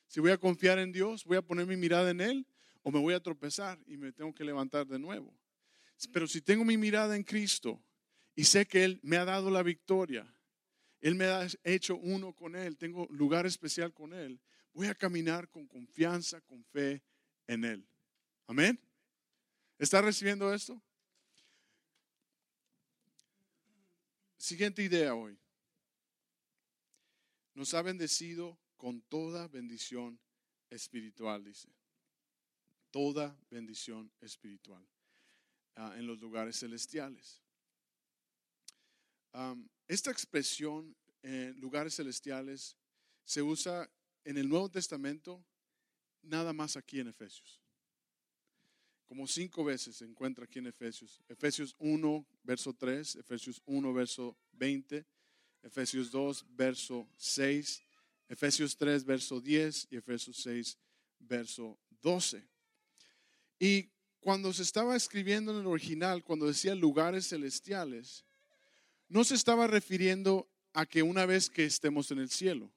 Si 0.07 0.19
voy 0.19 0.31
a 0.31 0.37
confiar 0.37 0.79
en 0.79 0.91
Dios, 0.91 1.23
voy 1.23 1.37
a 1.37 1.41
poner 1.41 1.67
mi 1.67 1.77
mirada 1.77 2.09
en 2.09 2.21
Él 2.21 2.47
o 2.81 2.91
me 2.91 2.99
voy 2.99 3.13
a 3.13 3.19
tropezar 3.19 3.79
y 3.85 3.97
me 3.97 4.11
tengo 4.11 4.33
que 4.33 4.43
levantar 4.43 4.87
de 4.87 4.97
nuevo. 4.97 5.37
Pero 6.11 6.27
si 6.27 6.41
tengo 6.41 6.63
mi 6.63 6.77
mirada 6.77 7.15
en 7.15 7.23
Cristo 7.23 7.81
y 8.37 8.45
sé 8.45 8.67
que 8.67 8.85
Él 8.85 8.99
me 9.01 9.17
ha 9.17 9.25
dado 9.25 9.49
la 9.49 9.63
victoria, 9.63 10.25
Él 11.01 11.15
me 11.15 11.25
ha 11.25 11.45
hecho 11.63 11.97
uno 11.97 12.33
con 12.33 12.55
Él, 12.55 12.77
tengo 12.77 13.07
lugar 13.09 13.45
especial 13.45 13.93
con 13.93 14.13
Él, 14.13 14.39
voy 14.71 14.87
a 14.87 14.95
caminar 14.95 15.49
con 15.49 15.67
confianza, 15.67 16.39
con 16.41 16.63
fe 16.63 17.01
en 17.47 17.65
Él. 17.65 17.85
Amén. 18.45 18.79
¿Está 19.79 20.01
recibiendo 20.01 20.53
esto? 20.53 20.79
Siguiente 24.37 24.83
idea 24.83 25.15
hoy. 25.15 25.37
Nos 27.55 27.73
ha 27.73 27.81
bendecido 27.81 28.57
con 28.77 29.01
toda 29.01 29.47
bendición 29.47 30.19
espiritual, 30.69 31.43
dice 31.43 31.67
toda 32.91 33.37
bendición 33.49 34.11
espiritual 34.21 34.83
ah, 35.75 35.93
en 35.97 36.07
los 36.07 36.19
lugares 36.19 36.59
celestiales. 36.59 37.43
Esta 39.87 40.11
expresión, 40.11 40.95
en 41.21 41.59
lugares 41.59 41.95
celestiales, 41.95 42.77
se 43.23 43.41
usa 43.41 43.89
en 44.23 44.37
el 44.37 44.47
Nuevo 44.47 44.69
Testamento 44.69 45.43
nada 46.21 46.53
más 46.53 46.77
aquí 46.77 46.99
en 46.99 47.07
Efesios. 47.07 47.61
Como 49.05 49.25
cinco 49.25 49.63
veces 49.63 49.95
se 49.95 50.05
encuentra 50.05 50.45
aquí 50.45 50.59
en 50.59 50.67
Efesios. 50.67 51.21
Efesios 51.29 51.75
1, 51.79 52.27
verso 52.43 52.73
3, 52.73 53.15
Efesios 53.15 53.61
1, 53.65 53.93
verso 53.93 54.37
20, 54.51 55.05
Efesios 55.63 56.11
2, 56.11 56.45
verso 56.49 57.09
6, 57.15 57.83
Efesios 58.27 58.75
3, 58.75 59.05
verso 59.05 59.39
10 59.39 59.87
y 59.91 59.95
Efesios 59.95 60.37
6, 60.37 60.77
verso 61.19 61.79
12. 62.01 62.45
Y 63.59 63.89
cuando 64.19 64.51
se 64.51 64.63
estaba 64.63 64.95
escribiendo 64.95 65.53
en 65.53 65.59
el 65.59 65.67
original, 65.67 66.23
cuando 66.23 66.47
decía 66.47 66.75
lugares 66.75 67.29
celestiales, 67.29 68.25
no 69.09 69.23
se 69.23 69.35
estaba 69.35 69.67
refiriendo 69.67 70.49
a 70.73 70.85
que 70.85 71.03
una 71.03 71.25
vez 71.25 71.49
que 71.49 71.65
estemos 71.65 72.11
en 72.11 72.19
el 72.19 72.29
cielo, 72.29 72.71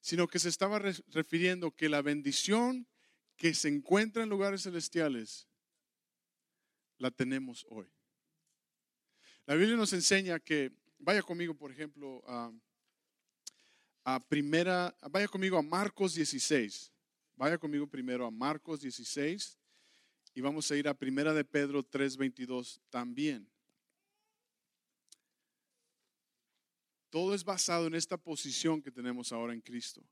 sino 0.00 0.28
que 0.28 0.38
se 0.38 0.48
estaba 0.48 0.78
refiriendo 0.78 1.70
que 1.70 1.88
la 1.88 2.02
bendición 2.02 2.86
que 3.36 3.54
se 3.54 3.68
encuentra 3.68 4.22
en 4.22 4.28
lugares 4.28 4.62
celestiales 4.62 5.48
la 6.98 7.10
tenemos 7.10 7.66
hoy. 7.68 7.90
La 9.46 9.54
Biblia 9.54 9.76
nos 9.76 9.92
enseña 9.92 10.38
que, 10.38 10.72
vaya 10.98 11.22
conmigo, 11.22 11.54
por 11.54 11.70
ejemplo, 11.70 12.22
a, 14.04 14.20
primera, 14.28 14.96
vaya 15.10 15.28
conmigo 15.28 15.58
a 15.58 15.62
Marcos 15.62 16.14
16. 16.14 16.92
Vaya 17.36 17.58
conmigo 17.58 17.86
primero 17.86 18.26
a 18.26 18.30
Marcos 18.30 18.80
16. 18.80 19.58
Y 20.34 20.40
vamos 20.40 20.70
a 20.70 20.76
ir 20.76 20.88
a 20.88 20.94
Primera 20.94 21.34
de 21.34 21.44
Pedro 21.44 21.82
3:22 21.82 22.80
también. 22.90 23.48
Todo 27.14 27.32
es 27.32 27.44
basado 27.44 27.86
en 27.86 27.94
esta 27.94 28.16
posición 28.16 28.82
que 28.82 28.90
tenemos 28.90 29.30
ahora 29.30 29.54
en 29.54 29.60
Cristo. 29.60 30.04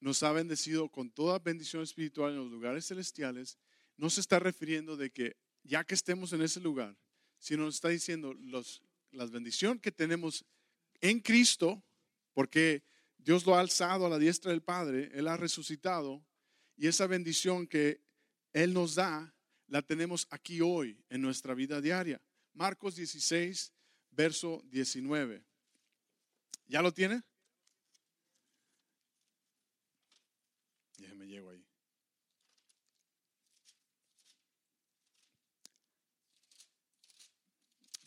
Nos 0.00 0.20
ha 0.24 0.32
bendecido 0.32 0.88
con 0.88 1.12
toda 1.12 1.38
bendición 1.38 1.84
espiritual 1.84 2.32
en 2.32 2.38
los 2.38 2.50
lugares 2.50 2.88
celestiales. 2.88 3.56
No 3.96 4.10
se 4.10 4.20
está 4.20 4.40
refiriendo 4.40 4.96
de 4.96 5.12
que 5.12 5.36
ya 5.62 5.84
que 5.84 5.94
estemos 5.94 6.32
en 6.32 6.42
ese 6.42 6.58
lugar, 6.58 6.98
sino 7.38 7.66
nos 7.66 7.76
está 7.76 7.88
diciendo 7.88 8.34
los, 8.34 8.82
las 9.12 9.30
bendiciones 9.30 9.80
que 9.80 9.92
tenemos 9.92 10.44
en 11.00 11.20
Cristo, 11.20 11.80
porque 12.32 12.82
Dios 13.16 13.46
lo 13.46 13.54
ha 13.54 13.60
alzado 13.60 14.06
a 14.06 14.10
la 14.10 14.18
diestra 14.18 14.50
del 14.50 14.62
Padre, 14.62 15.08
Él 15.14 15.28
ha 15.28 15.36
resucitado, 15.36 16.26
y 16.76 16.88
esa 16.88 17.06
bendición 17.06 17.68
que 17.68 18.02
él 18.52 18.74
nos 18.74 18.96
da, 18.96 19.32
la 19.68 19.82
tenemos 19.82 20.26
aquí 20.30 20.60
hoy 20.62 21.00
en 21.10 21.22
nuestra 21.22 21.54
vida 21.54 21.80
diaria. 21.80 22.20
Marcos 22.54 22.96
16, 22.96 23.72
verso 24.10 24.64
19. 24.64 25.48
¿Ya 26.70 26.82
lo 26.82 26.94
tiene? 26.94 27.20
Déjeme 30.98 31.26
llego 31.26 31.50
ahí. 31.50 31.66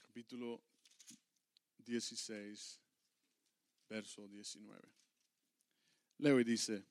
Capítulo 0.02 0.63
16, 1.80 2.80
verso 3.89 4.30
19. 4.30 4.82
Leo 6.19 6.39
y 6.39 6.45
dice, 6.45 6.86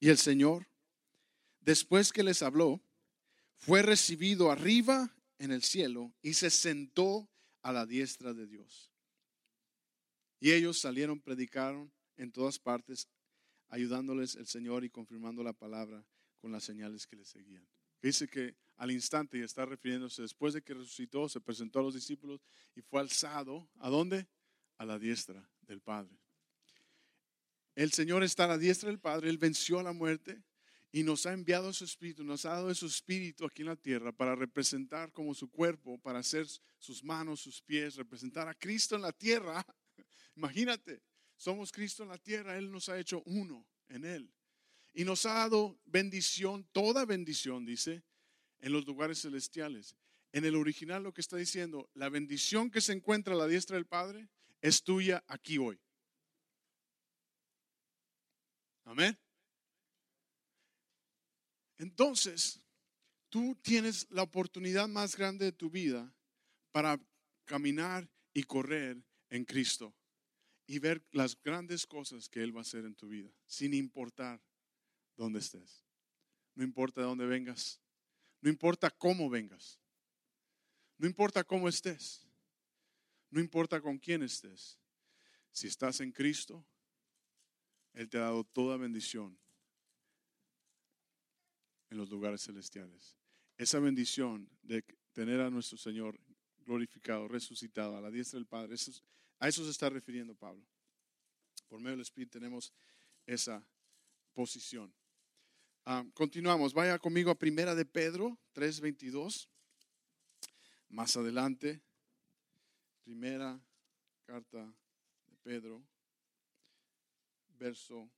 Y 0.00 0.08
el 0.08 0.18
Señor, 0.18 0.66
después 1.60 2.12
que 2.12 2.24
les 2.24 2.42
habló, 2.42 2.82
fue 3.58 3.82
recibido 3.82 4.50
arriba 4.50 5.14
en 5.42 5.50
el 5.50 5.62
cielo 5.62 6.14
y 6.22 6.34
se 6.34 6.50
sentó 6.50 7.28
a 7.62 7.72
la 7.72 7.84
diestra 7.84 8.32
de 8.32 8.46
Dios. 8.46 8.92
Y 10.38 10.52
ellos 10.52 10.78
salieron, 10.78 11.20
predicaron 11.20 11.92
en 12.16 12.30
todas 12.30 12.60
partes, 12.60 13.08
ayudándoles 13.68 14.36
el 14.36 14.46
Señor 14.46 14.84
y 14.84 14.90
confirmando 14.90 15.42
la 15.42 15.52
palabra 15.52 16.06
con 16.40 16.52
las 16.52 16.62
señales 16.62 17.08
que 17.08 17.16
le 17.16 17.24
seguían. 17.24 17.66
Dice 18.00 18.28
que 18.28 18.54
al 18.76 18.92
instante, 18.92 19.38
y 19.38 19.42
está 19.42 19.66
refiriéndose, 19.66 20.22
después 20.22 20.54
de 20.54 20.62
que 20.62 20.74
resucitó, 20.74 21.28
se 21.28 21.40
presentó 21.40 21.80
a 21.80 21.82
los 21.82 21.94
discípulos 21.94 22.40
y 22.76 22.80
fue 22.80 23.00
alzado, 23.00 23.68
¿a 23.78 23.90
dónde? 23.90 24.28
A 24.78 24.84
la 24.84 24.98
diestra 24.98 25.48
del 25.62 25.80
Padre. 25.80 26.16
El 27.74 27.92
Señor 27.92 28.22
está 28.22 28.44
a 28.44 28.48
la 28.48 28.58
diestra 28.58 28.90
del 28.90 29.00
Padre, 29.00 29.28
Él 29.28 29.38
venció 29.38 29.80
a 29.80 29.82
la 29.82 29.92
muerte 29.92 30.40
y 30.94 31.02
nos 31.02 31.24
ha 31.24 31.32
enviado 31.32 31.72
su 31.72 31.84
espíritu, 31.84 32.22
nos 32.22 32.44
ha 32.44 32.50
dado 32.50 32.74
su 32.74 32.84
espíritu 32.84 33.46
aquí 33.46 33.62
en 33.62 33.68
la 33.68 33.76
tierra 33.76 34.12
para 34.12 34.34
representar 34.34 35.10
como 35.10 35.34
su 35.34 35.50
cuerpo, 35.50 35.98
para 35.98 36.18
hacer 36.18 36.46
sus 36.78 37.02
manos, 37.02 37.40
sus 37.40 37.62
pies, 37.62 37.96
representar 37.96 38.46
a 38.46 38.54
Cristo 38.54 38.94
en 38.94 39.02
la 39.02 39.12
tierra. 39.12 39.64
Imagínate, 40.36 41.02
somos 41.34 41.72
Cristo 41.72 42.02
en 42.02 42.10
la 42.10 42.18
tierra, 42.18 42.58
Él 42.58 42.70
nos 42.70 42.90
ha 42.90 42.98
hecho 42.98 43.22
uno 43.24 43.66
en 43.88 44.04
Él. 44.04 44.30
Y 44.92 45.04
nos 45.04 45.24
ha 45.24 45.32
dado 45.32 45.80
bendición, 45.86 46.68
toda 46.72 47.06
bendición, 47.06 47.64
dice, 47.64 48.02
en 48.60 48.72
los 48.72 48.84
lugares 48.84 49.22
celestiales. 49.22 49.96
En 50.30 50.44
el 50.44 50.54
original 50.54 51.02
lo 51.02 51.14
que 51.14 51.22
está 51.22 51.38
diciendo, 51.38 51.88
la 51.94 52.10
bendición 52.10 52.70
que 52.70 52.82
se 52.82 52.92
encuentra 52.92 53.32
a 53.32 53.38
la 53.38 53.46
diestra 53.46 53.76
del 53.76 53.86
Padre 53.86 54.28
es 54.60 54.82
tuya 54.82 55.24
aquí 55.26 55.56
hoy. 55.56 55.80
Amén. 58.84 59.18
Entonces, 61.82 62.60
tú 63.28 63.56
tienes 63.60 64.06
la 64.08 64.22
oportunidad 64.22 64.86
más 64.86 65.16
grande 65.16 65.46
de 65.46 65.52
tu 65.52 65.68
vida 65.68 66.14
para 66.70 67.04
caminar 67.44 68.08
y 68.32 68.44
correr 68.44 69.02
en 69.30 69.44
Cristo 69.44 69.92
y 70.64 70.78
ver 70.78 71.04
las 71.10 71.36
grandes 71.42 71.84
cosas 71.84 72.28
que 72.28 72.40
Él 72.40 72.54
va 72.54 72.60
a 72.60 72.62
hacer 72.62 72.84
en 72.84 72.94
tu 72.94 73.08
vida, 73.08 73.32
sin 73.46 73.74
importar 73.74 74.40
dónde 75.16 75.40
estés. 75.40 75.84
No 76.54 76.62
importa 76.62 77.00
de 77.00 77.08
dónde 77.08 77.26
vengas, 77.26 77.80
no 78.40 78.48
importa 78.48 78.88
cómo 78.88 79.28
vengas, 79.28 79.80
no 80.98 81.08
importa 81.08 81.42
cómo 81.42 81.68
estés, 81.68 82.24
no 83.28 83.40
importa 83.40 83.80
con 83.80 83.98
quién 83.98 84.22
estés. 84.22 84.78
Si 85.50 85.66
estás 85.66 85.98
en 85.98 86.12
Cristo, 86.12 86.64
Él 87.92 88.08
te 88.08 88.18
ha 88.18 88.20
dado 88.20 88.44
toda 88.44 88.76
bendición 88.76 89.41
en 91.92 91.98
los 91.98 92.08
lugares 92.08 92.42
celestiales. 92.42 93.16
Esa 93.58 93.78
bendición 93.78 94.48
de 94.62 94.82
tener 95.12 95.40
a 95.40 95.50
nuestro 95.50 95.76
Señor 95.76 96.18
glorificado, 96.64 97.28
resucitado, 97.28 97.96
a 97.96 98.00
la 98.00 98.10
diestra 98.10 98.38
del 98.38 98.46
Padre, 98.46 98.76
a 99.38 99.48
eso 99.48 99.64
se 99.64 99.70
está 99.70 99.90
refiriendo 99.90 100.34
Pablo. 100.34 100.66
Por 101.68 101.80
medio 101.80 101.92
del 101.92 102.00
Espíritu 102.00 102.38
tenemos 102.38 102.72
esa 103.26 103.62
posición. 104.32 104.92
Ah, 105.84 106.02
continuamos, 106.14 106.72
vaya 106.72 106.98
conmigo 106.98 107.30
a 107.30 107.38
Primera 107.38 107.74
de 107.74 107.84
Pedro 107.84 108.38
3:22. 108.54 109.48
Más 110.88 111.14
adelante, 111.16 111.82
primera 113.04 113.60
carta 114.24 114.64
de 115.26 115.36
Pedro, 115.42 115.82
verso, 117.58 118.10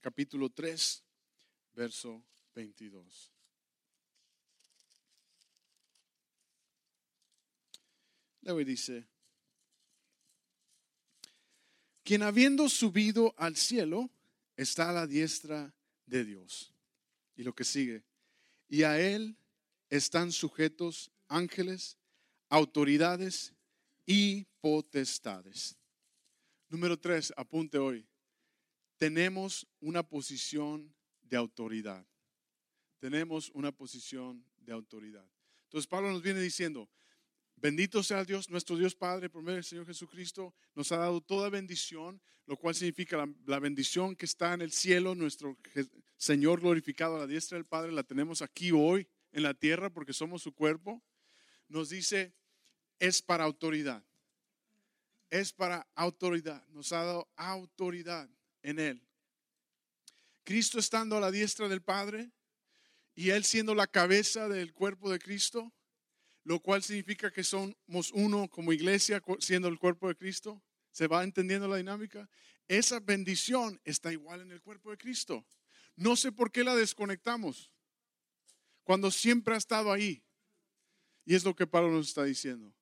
capítulo 0.00 0.48
3, 0.48 1.04
verso 1.74 2.24
22. 2.54 3.32
Luego 8.42 8.64
dice, 8.64 9.06
quien 12.02 12.22
habiendo 12.22 12.68
subido 12.68 13.34
al 13.36 13.56
cielo 13.56 14.10
está 14.56 14.90
a 14.90 14.92
la 14.92 15.06
diestra 15.06 15.74
de 16.06 16.24
Dios. 16.24 16.72
Y 17.36 17.42
lo 17.42 17.54
que 17.54 17.64
sigue, 17.64 18.02
y 18.68 18.82
a 18.82 19.00
él 19.00 19.36
están 19.88 20.32
sujetos 20.32 21.10
ángeles, 21.28 21.96
autoridades 22.48 23.54
y 24.04 24.44
potestades. 24.60 25.76
Número 26.68 26.98
tres, 26.98 27.32
apunte 27.36 27.78
hoy, 27.78 28.06
tenemos 28.96 29.66
una 29.80 30.02
posición 30.02 30.94
de 31.22 31.36
autoridad 31.36 32.06
tenemos 33.00 33.50
una 33.54 33.72
posición 33.72 34.44
de 34.60 34.72
autoridad. 34.72 35.26
Entonces 35.64 35.88
Pablo 35.88 36.10
nos 36.12 36.22
viene 36.22 36.40
diciendo, 36.40 36.88
bendito 37.56 38.02
sea 38.02 38.24
Dios, 38.24 38.50
nuestro 38.50 38.76
Dios 38.76 38.94
Padre, 38.94 39.30
por 39.30 39.42
medio 39.42 39.56
del 39.56 39.64
Señor 39.64 39.86
Jesucristo, 39.86 40.54
nos 40.74 40.92
ha 40.92 40.98
dado 40.98 41.20
toda 41.20 41.48
bendición, 41.48 42.20
lo 42.46 42.56
cual 42.56 42.74
significa 42.74 43.26
la, 43.46 43.58
bendición 43.58 44.14
que 44.14 44.26
está 44.26 44.54
en 44.54 44.62
el 44.62 44.70
cielo, 44.70 45.14
nuestro 45.14 45.56
Señor 46.16 46.60
glorificado 46.60 47.16
a 47.16 47.20
la 47.20 47.26
diestra 47.26 47.56
del 47.56 47.66
Padre, 47.66 47.92
la 47.92 48.02
tenemos 48.02 48.42
aquí 48.42 48.70
hoy 48.72 49.08
en 49.32 49.42
la 49.42 49.54
tierra 49.54 49.90
porque 49.90 50.12
somos 50.12 50.42
su 50.42 50.52
cuerpo. 50.52 51.02
Nos 51.68 51.88
dice, 51.90 52.34
es 52.98 53.22
para 53.22 53.44
autoridad. 53.44 54.04
Es 55.30 55.52
para 55.52 55.86
autoridad. 55.94 56.66
Nos 56.68 56.92
ha 56.92 57.04
dado 57.04 57.28
autoridad 57.36 58.28
en 58.62 58.78
Él. 58.78 59.06
Cristo 60.42 60.80
estando 60.80 61.16
a 61.16 61.20
la 61.20 61.30
diestra 61.30 61.68
del 61.68 61.82
Padre, 61.82 62.32
y 63.14 63.30
Él 63.30 63.44
siendo 63.44 63.74
la 63.74 63.86
cabeza 63.86 64.48
del 64.48 64.72
cuerpo 64.72 65.10
de 65.10 65.18
Cristo, 65.18 65.72
lo 66.44 66.60
cual 66.60 66.82
significa 66.82 67.30
que 67.30 67.44
somos 67.44 68.10
uno 68.12 68.48
como 68.48 68.72
iglesia 68.72 69.22
siendo 69.40 69.68
el 69.68 69.78
cuerpo 69.78 70.08
de 70.08 70.16
Cristo. 70.16 70.62
¿Se 70.92 71.06
va 71.06 71.22
entendiendo 71.22 71.68
la 71.68 71.76
dinámica? 71.76 72.28
Esa 72.66 73.00
bendición 73.00 73.80
está 73.84 74.12
igual 74.12 74.40
en 74.40 74.50
el 74.50 74.60
cuerpo 74.60 74.90
de 74.90 74.98
Cristo. 74.98 75.44
No 75.96 76.16
sé 76.16 76.32
por 76.32 76.50
qué 76.50 76.64
la 76.64 76.74
desconectamos 76.74 77.72
cuando 78.84 79.10
siempre 79.10 79.54
ha 79.54 79.58
estado 79.58 79.92
ahí. 79.92 80.22
Y 81.24 81.34
es 81.34 81.44
lo 81.44 81.54
que 81.54 81.66
Pablo 81.66 81.90
nos 81.90 82.08
está 82.08 82.24
diciendo. 82.24 82.74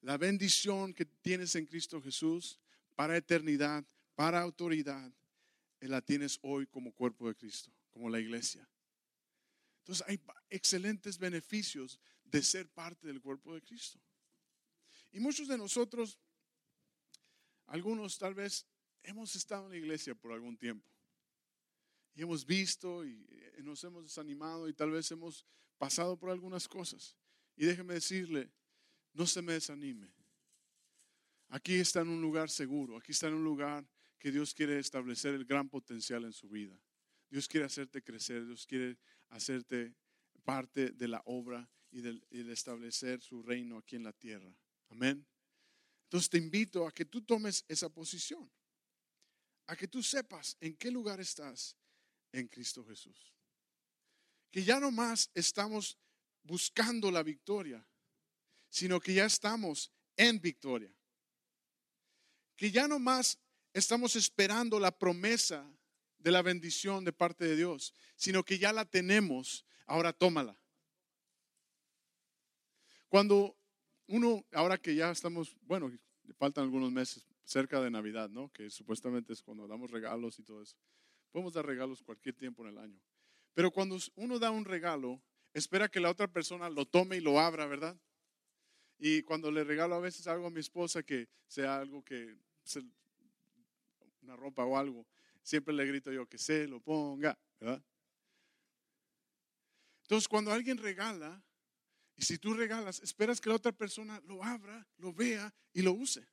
La 0.00 0.18
bendición 0.18 0.92
que 0.92 1.06
tienes 1.06 1.54
en 1.54 1.66
Cristo 1.66 2.02
Jesús 2.02 2.60
para 2.94 3.16
eternidad, 3.16 3.84
para 4.14 4.40
autoridad, 4.40 5.10
la 5.80 6.00
tienes 6.00 6.38
hoy 6.42 6.66
como 6.66 6.92
cuerpo 6.92 7.28
de 7.28 7.34
Cristo, 7.34 7.70
como 7.90 8.10
la 8.10 8.20
iglesia. 8.20 8.68
Entonces 9.84 10.06
hay 10.08 10.18
excelentes 10.48 11.18
beneficios 11.18 12.00
de 12.24 12.42
ser 12.42 12.70
parte 12.70 13.06
del 13.06 13.20
cuerpo 13.20 13.54
de 13.54 13.60
Cristo. 13.60 14.00
Y 15.12 15.20
muchos 15.20 15.46
de 15.46 15.58
nosotros, 15.58 16.18
algunos 17.66 18.16
tal 18.16 18.32
vez 18.32 18.66
hemos 19.02 19.36
estado 19.36 19.66
en 19.66 19.72
la 19.72 19.76
iglesia 19.76 20.14
por 20.14 20.32
algún 20.32 20.56
tiempo. 20.56 20.90
Y 22.14 22.22
hemos 22.22 22.46
visto 22.46 23.04
y 23.04 23.26
eh, 23.28 23.60
nos 23.62 23.84
hemos 23.84 24.04
desanimado 24.04 24.70
y 24.70 24.72
tal 24.72 24.90
vez 24.90 25.10
hemos 25.10 25.44
pasado 25.76 26.16
por 26.16 26.30
algunas 26.30 26.66
cosas. 26.66 27.14
Y 27.54 27.66
déjeme 27.66 27.92
decirle, 27.92 28.50
no 29.12 29.26
se 29.26 29.42
me 29.42 29.52
desanime. 29.52 30.10
Aquí 31.48 31.74
está 31.74 32.00
en 32.00 32.08
un 32.08 32.22
lugar 32.22 32.48
seguro, 32.48 32.96
aquí 32.96 33.12
está 33.12 33.28
en 33.28 33.34
un 33.34 33.44
lugar 33.44 33.86
que 34.18 34.32
Dios 34.32 34.54
quiere 34.54 34.78
establecer 34.78 35.34
el 35.34 35.44
gran 35.44 35.68
potencial 35.68 36.24
en 36.24 36.32
su 36.32 36.48
vida. 36.48 36.80
Dios 37.28 37.48
quiere 37.48 37.66
hacerte 37.66 38.02
crecer, 38.02 38.46
Dios 38.46 38.66
quiere 38.66 38.96
hacerte 39.34 39.96
parte 40.44 40.90
de 40.90 41.08
la 41.08 41.20
obra 41.26 41.68
y 41.90 42.00
de, 42.00 42.52
establecer 42.52 43.20
su 43.20 43.42
reino 43.42 43.78
aquí 43.78 43.96
en 43.96 44.04
la 44.04 44.12
tierra. 44.12 44.52
Amén. 44.88 45.26
Entonces 46.04 46.30
te 46.30 46.38
invito 46.38 46.86
a 46.86 46.92
que 46.92 47.04
tú 47.04 47.22
tomes 47.22 47.64
esa 47.66 47.88
posición, 47.88 48.50
a 49.66 49.76
que 49.76 49.88
tú 49.88 50.02
sepas 50.02 50.56
en 50.60 50.76
qué 50.76 50.90
lugar 50.90 51.20
estás 51.20 51.76
en 52.32 52.46
Cristo 52.48 52.84
Jesús. 52.84 53.34
Que 54.50 54.62
ya 54.62 54.78
no 54.78 54.92
más 54.92 55.30
estamos 55.34 55.98
buscando 56.44 57.10
la 57.10 57.24
victoria, 57.24 57.84
sino 58.68 59.00
que 59.00 59.14
ya 59.14 59.24
estamos 59.24 59.90
en 60.16 60.40
victoria. 60.40 60.94
Que 62.56 62.70
ya 62.70 62.86
no 62.86 63.00
más 63.00 63.38
estamos 63.72 64.14
esperando 64.14 64.78
la 64.78 64.96
promesa 64.96 65.68
de 66.24 66.30
la 66.32 66.40
bendición 66.40 67.04
de 67.04 67.12
parte 67.12 67.44
de 67.44 67.54
Dios, 67.54 67.94
sino 68.16 68.42
que 68.42 68.58
ya 68.58 68.72
la 68.72 68.86
tenemos, 68.86 69.66
ahora 69.84 70.14
tómala. 70.14 70.58
Cuando 73.10 73.54
uno, 74.06 74.42
ahora 74.52 74.78
que 74.78 74.94
ya 74.94 75.10
estamos, 75.10 75.54
bueno, 75.60 75.92
faltan 76.38 76.64
algunos 76.64 76.90
meses 76.90 77.26
cerca 77.44 77.78
de 77.82 77.90
Navidad, 77.90 78.30
¿no? 78.30 78.50
Que 78.52 78.70
supuestamente 78.70 79.34
es 79.34 79.42
cuando 79.42 79.68
damos 79.68 79.90
regalos 79.90 80.38
y 80.38 80.42
todo 80.42 80.62
eso. 80.62 80.76
Podemos 81.30 81.52
dar 81.52 81.66
regalos 81.66 82.02
cualquier 82.02 82.34
tiempo 82.34 82.62
en 82.62 82.70
el 82.70 82.78
año. 82.78 82.98
Pero 83.52 83.70
cuando 83.70 83.98
uno 84.14 84.38
da 84.38 84.50
un 84.50 84.64
regalo, 84.64 85.22
espera 85.52 85.90
que 85.90 86.00
la 86.00 86.10
otra 86.10 86.26
persona 86.26 86.70
lo 86.70 86.86
tome 86.86 87.18
y 87.18 87.20
lo 87.20 87.38
abra, 87.38 87.66
¿verdad? 87.66 88.00
Y 88.98 89.22
cuando 89.24 89.50
le 89.50 89.62
regalo 89.62 89.94
a 89.94 90.00
veces 90.00 90.26
algo 90.26 90.46
a 90.46 90.50
mi 90.50 90.60
esposa 90.60 91.02
que 91.02 91.28
sea 91.46 91.80
algo 91.80 92.02
que, 92.02 92.34
una 94.22 94.36
ropa 94.36 94.64
o 94.64 94.78
algo, 94.78 95.06
siempre 95.44 95.74
le 95.74 95.86
grito 95.86 96.10
yo 96.10 96.26
que 96.26 96.38
se 96.38 96.66
lo 96.66 96.80
ponga, 96.80 97.38
¿verdad? 97.60 97.84
Entonces, 100.02 100.26
cuando 100.26 100.52
alguien 100.52 100.78
regala, 100.78 101.42
y 102.16 102.22
si 102.22 102.38
tú 102.38 102.54
regalas, 102.54 103.00
esperas 103.00 103.40
que 103.40 103.48
la 103.48 103.56
otra 103.56 103.72
persona 103.72 104.20
lo 104.24 104.42
abra, 104.42 104.86
lo 104.98 105.12
vea 105.12 105.54
y 105.72 105.82
lo 105.82 105.92
use. 105.92 106.26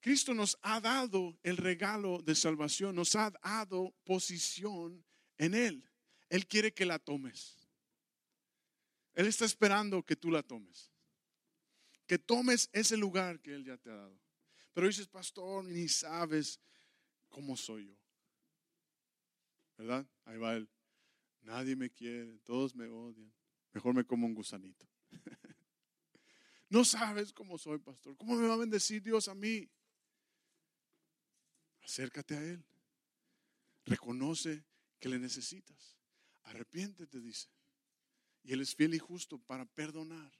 Cristo 0.00 0.34
nos 0.34 0.58
ha 0.62 0.80
dado 0.80 1.38
el 1.42 1.56
regalo 1.56 2.20
de 2.22 2.34
salvación, 2.34 2.96
nos 2.96 3.14
ha 3.14 3.30
dado 3.30 3.94
posición 4.04 5.04
en 5.38 5.54
Él. 5.54 5.88
Él 6.28 6.46
quiere 6.46 6.72
que 6.72 6.84
la 6.84 6.98
tomes. 6.98 7.56
Él 9.14 9.26
está 9.26 9.44
esperando 9.44 10.02
que 10.02 10.16
tú 10.16 10.30
la 10.30 10.42
tomes. 10.42 10.90
Que 12.06 12.18
tomes 12.18 12.68
ese 12.72 12.96
lugar 12.96 13.40
que 13.40 13.54
Él 13.54 13.64
ya 13.64 13.76
te 13.76 13.90
ha 13.90 13.94
dado. 13.94 14.18
Pero 14.72 14.86
dices, 14.86 15.06
pastor, 15.06 15.64
ni 15.64 15.88
sabes 15.88 16.58
cómo 17.32 17.56
soy 17.56 17.88
yo. 17.88 17.96
¿Verdad? 19.76 20.06
Ahí 20.24 20.38
va 20.38 20.54
Él. 20.54 20.68
Nadie 21.40 21.74
me 21.74 21.90
quiere, 21.90 22.38
todos 22.44 22.76
me 22.76 22.86
odian. 22.86 23.32
Mejor 23.72 23.94
me 23.94 24.04
como 24.04 24.26
un 24.26 24.34
gusanito. 24.34 24.86
no 26.68 26.84
sabes 26.84 27.32
cómo 27.32 27.58
soy, 27.58 27.78
pastor. 27.78 28.16
¿Cómo 28.16 28.36
me 28.36 28.46
va 28.46 28.54
a 28.54 28.58
bendecir 28.58 29.02
Dios 29.02 29.26
a 29.26 29.34
mí? 29.34 29.68
Acércate 31.82 32.36
a 32.36 32.44
Él. 32.44 32.64
Reconoce 33.84 34.64
que 35.00 35.08
le 35.08 35.18
necesitas. 35.18 35.98
Arrepiéntete, 36.44 37.20
dice. 37.20 37.48
Y 38.44 38.52
Él 38.52 38.60
es 38.60 38.76
fiel 38.76 38.94
y 38.94 38.98
justo 38.98 39.38
para 39.38 39.64
perdonar. 39.64 40.32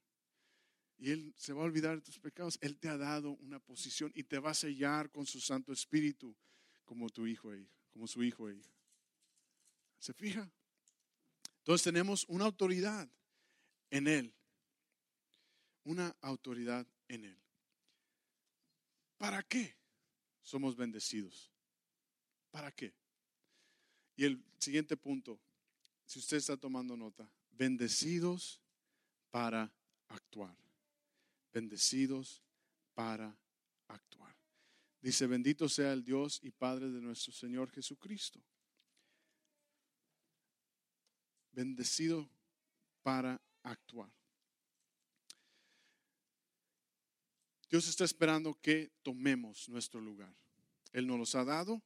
Y 0.99 1.11
Él 1.11 1.35
se 1.37 1.53
va 1.53 1.63
a 1.63 1.65
olvidar 1.65 1.97
de 1.97 2.03
tus 2.03 2.21
pecados. 2.21 2.59
Él 2.61 2.79
te 2.79 2.89
ha 2.89 2.97
dado 2.97 3.33
una 3.33 3.59
posición 3.59 4.13
y 4.15 4.23
te 4.23 4.39
va 4.39 4.51
a 4.51 4.55
sellar 4.55 5.11
con 5.11 5.27
su 5.27 5.41
Santo 5.41 5.73
Espíritu 5.73 6.37
como 6.93 7.09
tu 7.09 7.27
hijo 7.27 7.55
e 7.55 7.67
como 7.91 8.07
su 8.07 8.23
hijo 8.23 8.51
e. 8.51 8.61
¿Se 9.99 10.13
fija? 10.13 10.47
Entonces 11.61 11.83
tenemos 11.83 12.27
una 12.29 12.45
autoridad 12.45 13.09
en 13.91 14.09
Él. 14.09 14.35
Una 15.85 16.15
autoridad 16.21 16.87
en 17.09 17.25
Él. 17.25 17.39
¿Para 19.17 19.43
qué 19.43 19.75
somos 20.43 20.77
bendecidos? 20.77 21.51
¿Para 22.51 22.71
qué? 22.71 22.93
Y 24.15 24.27
el 24.27 24.45
siguiente 24.59 24.95
punto, 24.95 25.41
si 26.05 26.19
usted 26.19 26.37
está 26.37 26.59
tomando 26.59 26.95
nota, 26.95 27.27
bendecidos 27.53 28.61
para 29.31 29.73
actuar. 30.09 30.55
Bendecidos 31.55 32.43
para 32.95 33.35
actuar. 33.89 34.42
Dice, 35.03 35.27
bendito 35.27 35.69
sea 35.69 35.93
el 35.93 36.05
Dios 36.05 36.39
y 36.43 36.51
Padre 36.51 36.89
de 36.89 37.01
nuestro 37.01 37.33
Señor 37.33 37.71
Jesucristo. 37.73 38.41
Bendecido 41.51 42.31
para 43.03 43.43
actuar. 43.65 44.11
Dios 47.69 47.89
está 47.89 48.05
esperando 48.05 48.55
que 48.61 48.93
tomemos 49.03 49.69
nuestro 49.69 50.01
lugar. 50.01 50.33
Él 50.93 51.07
nos 51.07 51.19
los 51.19 51.35
ha 51.35 51.45
dado, 51.45 51.83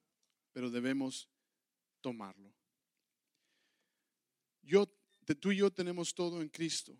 pero 0.52 0.68
debemos 0.68 1.28
tomarlo. 2.00 2.52
Yo, 4.62 4.86
tú 5.40 5.52
y 5.52 5.58
yo 5.58 5.70
tenemos 5.70 6.12
todo 6.12 6.42
en 6.42 6.48
Cristo 6.48 6.98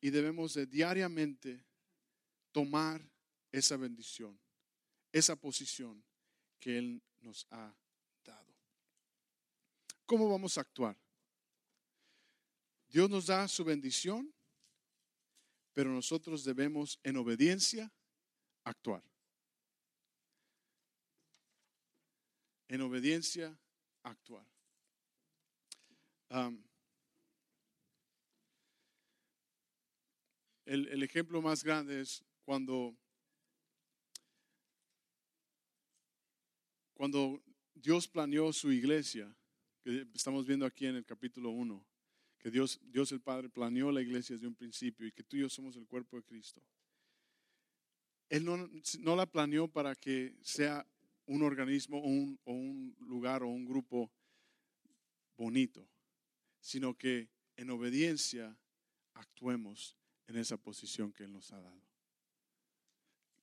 y 0.00 0.10
debemos 0.10 0.54
de 0.54 0.66
diariamente 0.66 1.62
tomar 2.52 3.06
esa 3.52 3.76
bendición, 3.76 4.38
esa 5.12 5.36
posición 5.36 6.02
que 6.58 6.78
Él 6.78 7.02
nos 7.20 7.46
ha 7.50 7.74
dado. 8.24 8.54
¿Cómo 10.06 10.28
vamos 10.28 10.58
a 10.58 10.62
actuar? 10.62 10.96
Dios 12.88 13.08
nos 13.08 13.26
da 13.26 13.46
su 13.48 13.64
bendición, 13.64 14.32
pero 15.72 15.90
nosotros 15.90 16.44
debemos 16.44 16.98
en 17.02 17.16
obediencia 17.16 17.90
actuar. 18.64 19.02
En 22.68 22.80
obediencia 22.80 23.58
actuar 24.02 24.46
el, 30.64 31.02
ejemplo 31.02 31.42
más 31.42 31.62
grande 31.62 32.00
es 32.00 32.24
cuando, 32.44 32.96
cuando 37.02 37.42
Dios 37.74 38.06
planeó 38.06 38.52
su 38.52 38.70
iglesia, 38.70 39.34
que 39.82 40.06
estamos 40.14 40.46
viendo 40.46 40.64
aquí 40.64 40.86
en 40.86 40.94
el 40.94 41.04
capítulo 41.04 41.50
1, 41.50 41.84
que 42.38 42.48
Dios, 42.48 42.78
Dios 42.80 43.10
el 43.10 43.20
Padre 43.20 43.48
planeó 43.48 43.90
la 43.90 44.00
iglesia 44.00 44.36
desde 44.36 44.46
un 44.46 44.54
principio 44.54 45.08
y 45.08 45.10
que 45.10 45.24
tú 45.24 45.36
y 45.36 45.40
yo 45.40 45.48
somos 45.48 45.74
el 45.74 45.84
cuerpo 45.88 46.16
de 46.16 46.22
Cristo. 46.22 46.62
Él 48.28 48.44
no, 48.44 48.70
no 49.00 49.16
la 49.16 49.26
planeó 49.26 49.66
para 49.66 49.96
que 49.96 50.36
sea 50.42 50.86
un 51.26 51.42
organismo 51.42 51.98
o 51.98 52.06
un, 52.06 52.38
o 52.44 52.52
un 52.52 52.94
lugar 53.00 53.42
o 53.42 53.48
un 53.48 53.64
grupo 53.64 54.08
bonito 55.36 55.84
sino 56.60 56.96
que 56.96 57.28
en 57.56 57.70
obediencia 57.70 58.56
actuemos 59.14 59.96
en 60.28 60.36
esa 60.36 60.56
posición 60.56 61.12
que 61.12 61.24
Él 61.24 61.32
nos 61.32 61.50
ha 61.50 61.60
dado. 61.60 61.82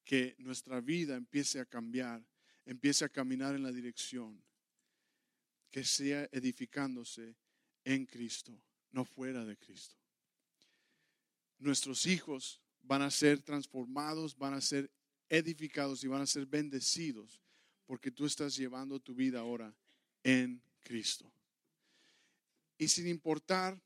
Que 0.06 0.38
nuestra 0.38 0.80
vida 0.80 1.18
empiece 1.18 1.60
a 1.60 1.66
cambiar, 1.66 2.26
empiece 2.70 3.04
a 3.04 3.10
caminar 3.10 3.56
en 3.56 3.64
la 3.64 3.72
dirección, 3.72 4.42
que 5.72 5.84
sea 5.84 6.30
edificándose 6.32 7.36
en 7.84 8.06
Cristo, 8.06 8.62
no 8.92 9.06
fuera 9.06 9.44
de 9.44 9.58
Cristo. 9.58 9.96
Nuestros 11.58 12.06
hijos 12.06 12.62
van 12.82 13.02
a 13.02 13.12
ser 13.12 13.42
transformados, 13.42 14.38
van 14.38 14.54
a 14.54 14.62
ser 14.62 14.92
edificados 15.30 16.04
y 16.04 16.08
van 16.08 16.22
a 16.22 16.28
ser 16.28 16.46
bendecidos 16.46 17.42
porque 17.86 18.12
tú 18.12 18.26
estás 18.26 18.56
llevando 18.56 19.00
tu 19.00 19.16
vida 19.16 19.40
ahora 19.40 19.76
en 20.24 20.62
Cristo 20.82 21.32
y 22.80 22.88
sin 22.88 23.08
importar 23.08 23.80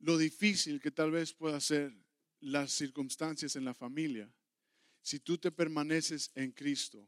lo 0.00 0.16
difícil 0.16 0.80
que 0.80 0.90
tal 0.90 1.10
vez 1.10 1.32
pueda 1.32 1.60
ser 1.60 1.94
las 2.40 2.72
circunstancias 2.72 3.54
en 3.54 3.64
la 3.64 3.74
familia, 3.74 4.32
si 5.02 5.20
tú 5.20 5.38
te 5.38 5.52
permaneces 5.52 6.30
en 6.34 6.52
Cristo, 6.52 7.06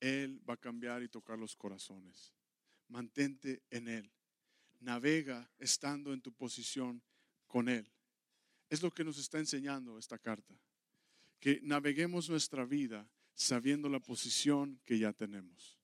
Él 0.00 0.40
va 0.48 0.54
a 0.54 0.60
cambiar 0.60 1.02
y 1.02 1.08
tocar 1.08 1.38
los 1.38 1.54
corazones. 1.54 2.34
Mantente 2.88 3.62
en 3.70 3.88
Él. 3.88 4.10
Navega 4.80 5.50
estando 5.58 6.12
en 6.12 6.22
tu 6.22 6.32
posición 6.32 7.02
con 7.46 7.68
Él. 7.68 7.92
Es 8.68 8.82
lo 8.82 8.90
que 8.90 9.04
nos 9.04 9.18
está 9.18 9.38
enseñando 9.38 9.98
esta 9.98 10.18
carta. 10.18 10.54
Que 11.38 11.60
naveguemos 11.62 12.28
nuestra 12.30 12.64
vida 12.64 13.08
sabiendo 13.34 13.88
la 13.88 14.00
posición 14.00 14.80
que 14.84 14.98
ya 14.98 15.12
tenemos. 15.12 15.78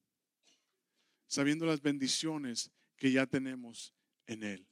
Sabiendo 1.27 1.67
las 1.67 1.83
bendiciones 1.83 2.71
que 2.97 3.13
ya 3.13 3.27
tenemos 3.27 3.93
en 4.27 4.43
Él. 4.43 4.67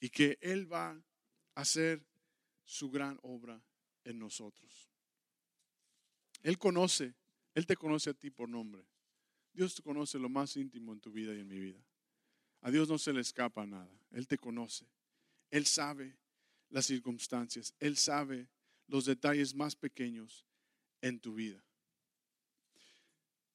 Y 0.00 0.10
que 0.10 0.38
Él 0.40 0.70
va 0.70 0.90
a 0.90 1.60
hacer 1.60 2.06
su 2.64 2.90
gran 2.90 3.18
obra 3.22 3.62
en 4.04 4.18
nosotros. 4.18 4.90
Él 6.42 6.58
conoce, 6.58 7.14
Él 7.56 7.66
te 7.66 7.74
conoce 7.74 8.10
a 8.10 8.14
ti 8.14 8.30
por 8.30 8.50
nombre. 8.50 8.84
Dios 9.54 9.74
te 9.74 9.82
conoce 9.82 10.18
lo 10.18 10.28
más 10.28 10.54
íntimo 10.58 10.92
en 10.92 11.00
tu 11.00 11.10
vida 11.10 11.34
y 11.34 11.40
en 11.40 11.48
mi 11.48 11.58
vida. 11.58 11.82
A 12.60 12.70
Dios 12.70 12.86
no 12.86 12.98
se 12.98 13.14
le 13.14 13.22
escapa 13.22 13.64
nada. 13.64 13.90
Él 14.10 14.28
te 14.28 14.36
conoce. 14.36 14.86
Él 15.50 15.64
sabe 15.64 16.18
las 16.68 16.84
circunstancias. 16.84 17.74
Él 17.80 17.96
sabe 17.96 18.46
los 18.88 19.06
detalles 19.06 19.54
más 19.54 19.74
pequeños 19.74 20.44
en 21.00 21.18
tu 21.18 21.32
vida. 21.32 21.64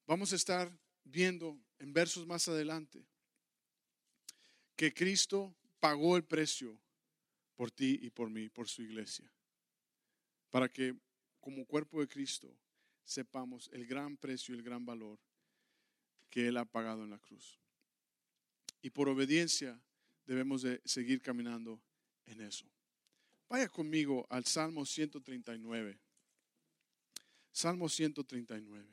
Vamos 0.08 0.34
a 0.34 0.36
estar 0.36 0.76
viendo 1.04 1.56
en 1.78 1.94
versos 1.94 2.26
más 2.26 2.48
adelante 2.48 3.06
que 4.76 4.92
Cristo 4.96 5.56
pagó 5.80 6.18
el 6.18 6.24
precio 6.24 6.76
por 7.56 7.70
ti 7.70 8.00
y 8.02 8.10
por 8.10 8.32
mí, 8.32 8.50
por 8.50 8.68
su 8.68 8.82
iglesia, 8.82 9.32
para 10.50 10.68
que 10.68 10.96
como 11.40 11.68
cuerpo 11.68 12.02
de 12.02 12.08
Cristo 12.08 12.52
sepamos 13.04 13.70
el 13.74 13.86
gran 13.86 14.18
precio 14.18 14.54
y 14.54 14.58
el 14.58 14.64
gran 14.64 14.86
valor 14.86 15.20
que 16.30 16.48
Él 16.48 16.58
ha 16.58 16.66
pagado 16.66 17.04
en 17.04 17.12
la 17.12 17.20
cruz. 17.20 17.60
Y 18.82 18.90
por 18.90 19.10
obediencia 19.10 19.80
debemos 20.26 20.62
de 20.62 20.82
seguir 20.86 21.22
caminando 21.22 21.82
en 22.26 22.42
eso. 22.42 22.66
Vaya 23.50 23.68
conmigo 23.68 24.26
al 24.30 24.46
Salmo 24.46 24.86
139. 24.86 26.00
Salmo 27.52 27.90
139. 27.90 28.88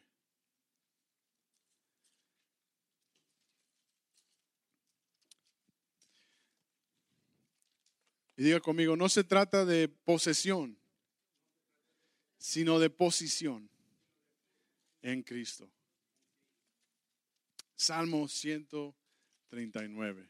Y 8.36 8.42
diga 8.42 8.60
conmigo, 8.60 8.96
no 8.96 9.08
se 9.08 9.24
trata 9.24 9.64
de 9.64 9.88
posesión, 9.88 10.78
sino 12.36 12.78
de 12.78 12.88
posición 12.88 13.68
en 15.02 15.22
Cristo. 15.22 15.70
Salmo 17.76 18.28
139. 18.28 20.28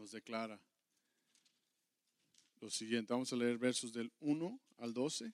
nos 0.00 0.12
declara 0.12 0.58
lo 2.60 2.70
siguiente. 2.70 3.12
Vamos 3.12 3.32
a 3.32 3.36
leer 3.36 3.58
versos 3.58 3.92
del 3.92 4.10
1 4.20 4.58
al 4.78 4.94
12. 4.94 5.32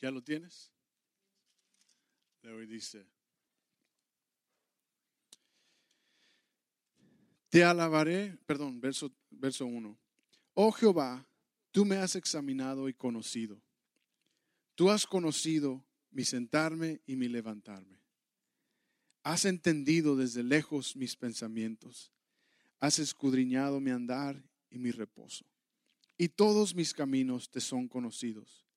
¿Ya 0.00 0.10
lo 0.10 0.22
tienes? 0.22 0.70
Hoy 2.44 2.66
dice, 2.66 3.04
te 7.50 7.64
alabaré, 7.64 8.38
perdón, 8.46 8.80
verso, 8.80 9.12
verso 9.30 9.66
1. 9.66 9.98
Oh 10.54 10.72
Jehová, 10.72 11.28
tú 11.72 11.84
me 11.84 11.96
has 11.96 12.16
examinado 12.16 12.88
y 12.88 12.94
conocido. 12.94 13.60
Tú 14.74 14.90
has 14.90 15.06
conocido 15.06 15.84
mi 16.10 16.24
sentarme 16.24 17.02
y 17.04 17.16
mi 17.16 17.28
levantarme. 17.28 17.98
Has 19.24 19.44
entendido 19.44 20.16
desde 20.16 20.42
lejos 20.42 20.96
mis 20.96 21.16
pensamientos. 21.16 22.12
Has 22.80 22.98
escudriñado 22.98 23.80
mi 23.80 23.90
andar 23.90 24.42
y 24.70 24.78
mi 24.78 24.90
reposo. 24.90 25.44
Y 26.16 26.28
todos 26.28 26.74
mis 26.74 26.94
caminos 26.94 27.50
te 27.50 27.60
son 27.60 27.88
conocidos. 27.88 28.67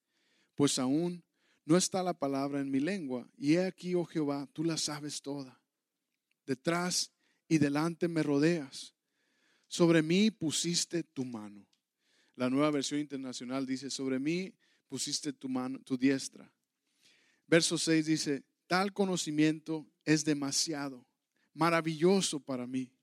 Pues 0.61 0.77
aún 0.77 1.23
no 1.65 1.75
está 1.75 2.03
la 2.03 2.13
palabra 2.13 2.61
en 2.61 2.69
mi 2.69 2.79
lengua. 2.79 3.27
Y 3.35 3.55
he 3.55 3.65
aquí, 3.65 3.95
oh 3.95 4.05
Jehová, 4.05 4.47
tú 4.53 4.63
la 4.63 4.77
sabes 4.77 5.19
toda. 5.19 5.59
Detrás 6.45 7.11
y 7.47 7.57
delante 7.57 8.07
me 8.07 8.21
rodeas. 8.21 8.93
Sobre 9.67 10.03
mí 10.03 10.29
pusiste 10.29 11.01
tu 11.01 11.25
mano. 11.25 11.65
La 12.35 12.47
nueva 12.47 12.69
versión 12.69 12.99
internacional 12.99 13.65
dice, 13.65 13.89
sobre 13.89 14.19
mí 14.19 14.53
pusiste 14.87 15.33
tu 15.33 15.49
mano, 15.49 15.79
tu 15.79 15.97
diestra. 15.97 16.47
Verso 17.47 17.75
6 17.75 18.05
dice, 18.05 18.43
tal 18.67 18.93
conocimiento 18.93 19.89
es 20.05 20.23
demasiado, 20.23 21.03
maravilloso 21.55 22.39
para 22.39 22.67
mí. 22.67 22.93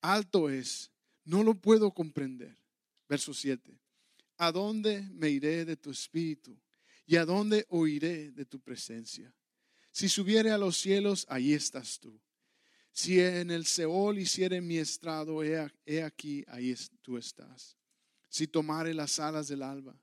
Alto 0.00 0.48
es, 0.48 0.92
no 1.24 1.42
lo 1.42 1.56
puedo 1.56 1.90
comprender. 1.90 2.56
Verso 3.08 3.34
7, 3.34 3.80
¿a 4.36 4.52
dónde 4.52 5.02
me 5.10 5.28
iré 5.28 5.64
de 5.64 5.76
tu 5.76 5.90
espíritu? 5.90 6.56
¿Y 7.06 7.16
a 7.16 7.24
dónde 7.24 7.66
oiré 7.68 8.30
de 8.30 8.46
tu 8.46 8.60
presencia? 8.60 9.34
Si 9.90 10.08
subiere 10.08 10.50
a 10.50 10.58
los 10.58 10.76
cielos, 10.76 11.26
ahí 11.28 11.52
estás 11.52 12.00
tú. 12.00 12.20
Si 12.92 13.20
en 13.20 13.50
el 13.50 13.66
Seol 13.66 14.18
hiciere 14.18 14.60
mi 14.60 14.78
estrado, 14.78 15.42
he, 15.42 16.02
aquí, 16.02 16.44
ahí 16.48 16.74
tú 17.02 17.18
estás. 17.18 17.76
Si 18.28 18.46
tomare 18.46 18.94
las 18.94 19.18
alas 19.20 19.48
del 19.48 19.62
alba 19.62 20.00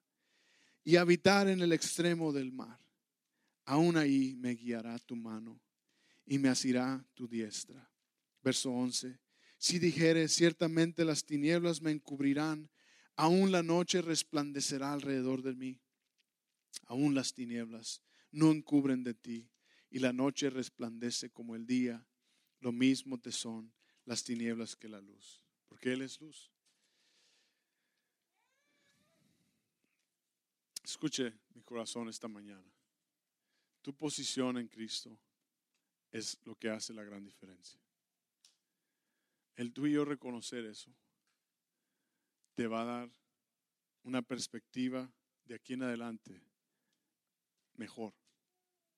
y 0.84 0.96
habitar 0.96 1.48
en 1.48 1.62
el 1.62 1.74
extremo 1.74 2.32
del 2.32 2.52
mar, 2.52 2.80
aún 3.66 3.98
ahí 3.98 4.36
me 4.36 4.56
guiará 4.56 4.98
tu 5.00 5.16
mano 5.16 5.62
y 6.26 6.38
me 6.38 6.50
asirá 6.50 7.06
tu 7.14 7.28
diestra. 7.28 7.90
Verso 8.42 8.72
11. 8.72 9.20
Si 9.58 9.80
dijere, 9.80 10.28
ciertamente 10.28 11.06
las 11.06 11.26
tinieblas 11.26 11.82
me 11.82 11.92
encubrirán, 11.92 12.70
aún 13.16 13.52
la 13.52 13.64
noche 13.64 14.02
resplandecerá 14.02 14.94
alrededor 14.94 15.42
de 15.42 15.54
mí 15.54 15.82
aún 16.86 17.16
las 17.16 17.34
tinieblas 17.34 18.02
no 18.32 18.52
encubren 18.52 19.04
de 19.04 19.14
ti, 19.14 19.50
y 19.92 20.00
la 20.00 20.14
noche 20.14 20.50
resplandece 20.50 21.30
como 21.30 21.56
el 21.56 21.66
día, 21.66 22.08
lo 22.62 22.72
mismo 22.72 23.20
te 23.20 23.32
son 23.32 23.74
las 24.06 24.24
tinieblas 24.24 24.76
que 24.76 24.88
la 24.88 25.02
luz, 25.02 25.44
porque 25.68 25.92
Él 25.92 26.02
es 26.02 26.20
luz. 26.22 26.50
Escuche 30.84 31.34
mi 31.54 31.62
corazón 31.62 32.08
esta 32.08 32.28
mañana. 32.28 32.72
Tu 33.82 33.94
posición 33.94 34.58
en 34.58 34.68
Cristo 34.68 35.20
es 36.12 36.38
lo 36.46 36.56
que 36.56 36.70
hace 36.70 36.94
la 36.94 37.04
gran 37.04 37.24
diferencia. 37.24 37.80
El 39.56 39.74
tú 39.74 39.88
y 39.88 39.94
yo 39.94 40.06
reconocer 40.06 40.66
eso 40.66 40.94
te 42.56 42.68
va 42.68 42.82
a 42.82 42.86
dar 42.86 43.12
una 44.04 44.22
perspectiva 44.22 45.12
de 45.46 45.56
aquí 45.56 45.74
en 45.74 45.84
adelante 45.84 46.42
mejor, 47.76 48.14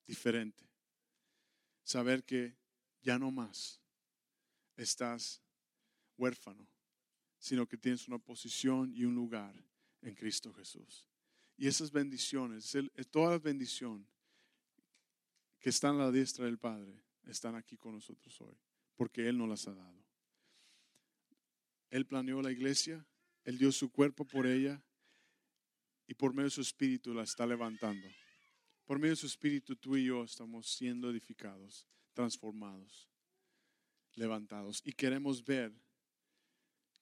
diferente. 0.05 0.69
Saber 1.84 2.24
que 2.24 2.57
ya 3.01 3.19
no 3.19 3.32
más 3.32 3.82
estás 4.76 5.41
huérfano, 6.17 6.67
sino 7.38 7.67
que 7.67 7.78
tienes 7.78 8.07
una 8.07 8.19
posición 8.19 8.93
y 8.93 9.03
un 9.03 9.15
lugar 9.15 9.53
en 10.01 10.15
Cristo 10.15 10.53
Jesús. 10.53 11.07
Y 11.57 11.67
esas 11.67 11.91
bendiciones, 11.91 12.76
toda 13.11 13.38
bendición 13.38 14.07
que 15.59 15.69
están 15.69 15.95
a 15.95 16.05
la 16.05 16.11
diestra 16.11 16.45
del 16.45 16.57
Padre, 16.57 17.03
están 17.26 17.55
aquí 17.55 17.78
con 17.78 17.93
nosotros 17.93 18.39
hoy, 18.41 18.57
porque 18.95 19.28
Él 19.28 19.38
nos 19.38 19.49
las 19.49 19.67
ha 19.67 19.74
dado. 19.74 20.03
Él 21.89 22.05
planeó 22.05 22.41
la 22.41 22.51
iglesia, 22.51 23.05
Él 23.43 23.57
dio 23.57 23.71
su 23.71 23.91
cuerpo 23.91 24.26
por 24.26 24.47
ella 24.47 24.82
y 26.07 26.15
por 26.15 26.34
medio 26.34 26.45
de 26.45 26.51
su 26.51 26.61
espíritu 26.61 27.13
la 27.13 27.24
está 27.24 27.45
levantando. 27.45 28.07
Por 28.86 28.99
medio 28.99 29.13
de 29.13 29.17
su 29.17 29.27
Espíritu, 29.27 29.75
tú 29.75 29.95
y 29.95 30.05
yo 30.05 30.23
estamos 30.23 30.67
siendo 30.67 31.09
edificados, 31.09 31.88
transformados, 32.13 33.09
levantados. 34.15 34.81
Y 34.84 34.91
queremos 34.91 35.43
ver 35.43 35.73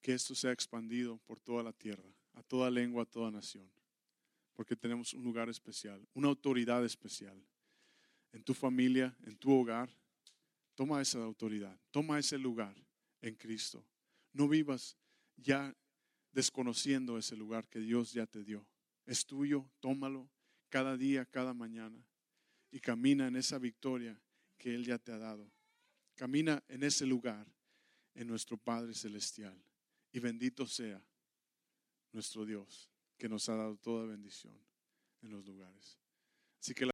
que 0.02 0.14
esto 0.14 0.36
sea 0.36 0.52
expandido 0.52 1.18
por 1.26 1.40
toda 1.40 1.64
la 1.64 1.74
tierra, 1.74 2.10
a 2.34 2.44
toda 2.44 2.70
lengua, 2.70 3.04
a 3.04 3.06
toda 3.06 3.32
nación. 3.32 3.72
Porque 4.54 4.76
tenemos 4.76 5.14
un 5.14 5.24
lugar 5.24 5.50
especial, 5.50 6.08
una 6.14 6.28
autoridad 6.28 6.86
especial. 6.86 7.44
En 8.32 8.44
tu 8.44 8.54
familia, 8.54 9.16
en 9.24 9.36
tu 9.38 9.52
hogar, 9.52 9.90
toma 10.76 11.02
esa 11.02 11.24
autoridad, 11.24 11.78
toma 11.90 12.20
ese 12.20 12.38
lugar 12.38 12.76
en 13.22 13.36
Cristo. 13.36 13.84
No 14.34 14.48
vivas 14.48 14.98
ya 15.36 15.76
desconociendo 16.32 17.18
ese 17.18 17.36
lugar 17.36 17.68
que 17.68 17.80
Dios 17.80 18.14
ya 18.14 18.28
te 18.28 18.44
dio. 18.44 18.68
Es 19.06 19.26
tuyo, 19.26 19.68
tómalo 19.80 20.30
cada 20.72 20.98
día, 20.98 21.26
cada 21.26 21.54
mañana. 21.54 22.04
Y 22.72 22.80
camina 22.80 23.28
en 23.28 23.36
esa 23.36 23.60
victoria 23.60 24.20
que 24.58 24.74
Él 24.74 24.86
ya 24.86 24.98
te 24.98 25.12
ha 25.12 25.18
dado. 25.18 25.52
Camina 26.16 26.64
en 26.70 26.84
ese 26.84 27.06
lugar, 27.06 27.46
en 28.16 28.28
nuestro 28.28 28.58
Padre 28.58 28.94
Celestial. 28.94 29.62
Y 30.12 30.20
bendito 30.20 30.66
sea 30.66 31.04
nuestro 32.14 32.46
Dios, 32.46 32.90
que 33.18 33.30
nos 33.30 33.48
ha 33.50 33.56
dado 33.56 33.78
toda 33.78 34.06
bendición 34.06 34.58
en 35.22 35.32
los 35.32 35.46
lugares. 35.46 36.00
Así 36.60 36.74
que 36.74 36.86